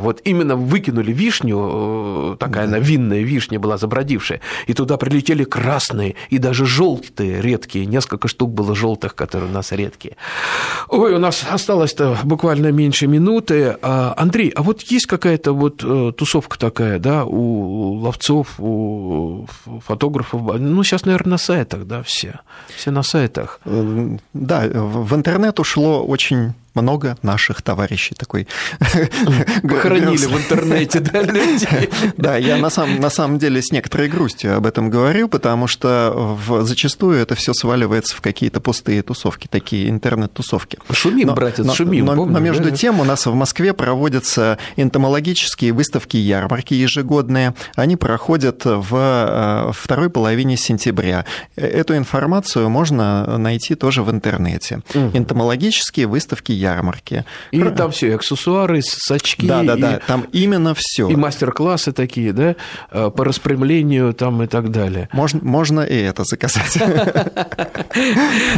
[0.00, 6.36] вот именно выкинули вишню, такая она винная вишня была забродившая, и туда прилетели красные и
[6.36, 10.16] даже желтые редкие, несколько штук было желтых, которые у нас редкие.
[10.88, 13.76] Ой, у нас осталось-то буквально меньше минуты.
[13.82, 19.46] А, Андрей, а вот есть какая-то вот э, тусовка такая, да, у ловцов, у
[19.86, 20.42] фотографов?
[20.58, 22.40] Ну, сейчас, наверное, на сайтах, да, все.
[22.76, 23.60] Все на сайтах.
[23.64, 28.46] Э, да, в интернет ушло очень много наших товарищей такой.
[29.62, 31.90] Похоронили в интернете, да, людей.
[32.16, 36.12] Да, я на самом, на самом деле с некоторой грустью об этом говорю, потому что
[36.14, 40.78] в, зачастую это все сваливается в какие-то пустые тусовки, такие интернет-тусовки.
[40.90, 42.06] Шумим, но, братец, но, шумим.
[42.06, 42.76] Но, помню, но между да?
[42.76, 47.54] тем у нас в Москве проводятся энтомологические выставки ярмарки ежегодные.
[47.74, 51.24] Они проходят в э, второй половине сентября.
[51.56, 54.82] Эту информацию можно найти тоже в интернете.
[54.94, 57.24] Энтомологические выставки ярмарки ярмарке.
[57.50, 57.70] И Про...
[57.70, 59.46] там все, аксессуары, сачки.
[59.46, 61.08] Да, да, да, там именно все.
[61.08, 62.56] И мастер-классы такие, да,
[62.90, 65.08] э, по распрямлению там и так далее.
[65.12, 66.78] Можно, можно и это заказать.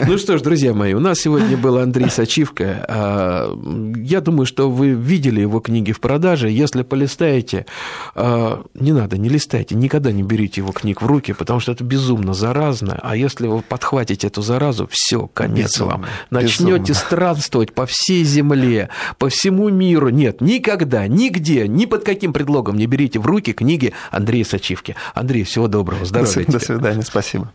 [0.07, 3.49] Ну что ж, друзья мои, у нас сегодня был Андрей Сачивка.
[3.97, 6.51] Я думаю, что вы видели его книги в продаже.
[6.51, 7.67] Если полистаете,
[8.15, 11.85] а, не надо, не листайте, никогда не берите его книг в руки, потому что это
[11.85, 12.99] безумно заразно.
[13.03, 16.07] А если вы подхватите эту заразу, все, конец безумно, вам.
[16.31, 18.89] Начнете странствовать по всему всей земле,
[19.19, 20.09] по всему миру.
[20.11, 24.95] Нет, никогда, нигде, ни под каким предлогом не берите в руки книги Андрея Сачивки.
[25.15, 27.53] Андрей, всего доброго, здоровья До, до свидания, спасибо.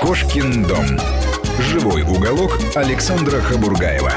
[0.00, 0.84] Кошкин дом.
[1.60, 4.12] Живой уголок Александра Хабургаева.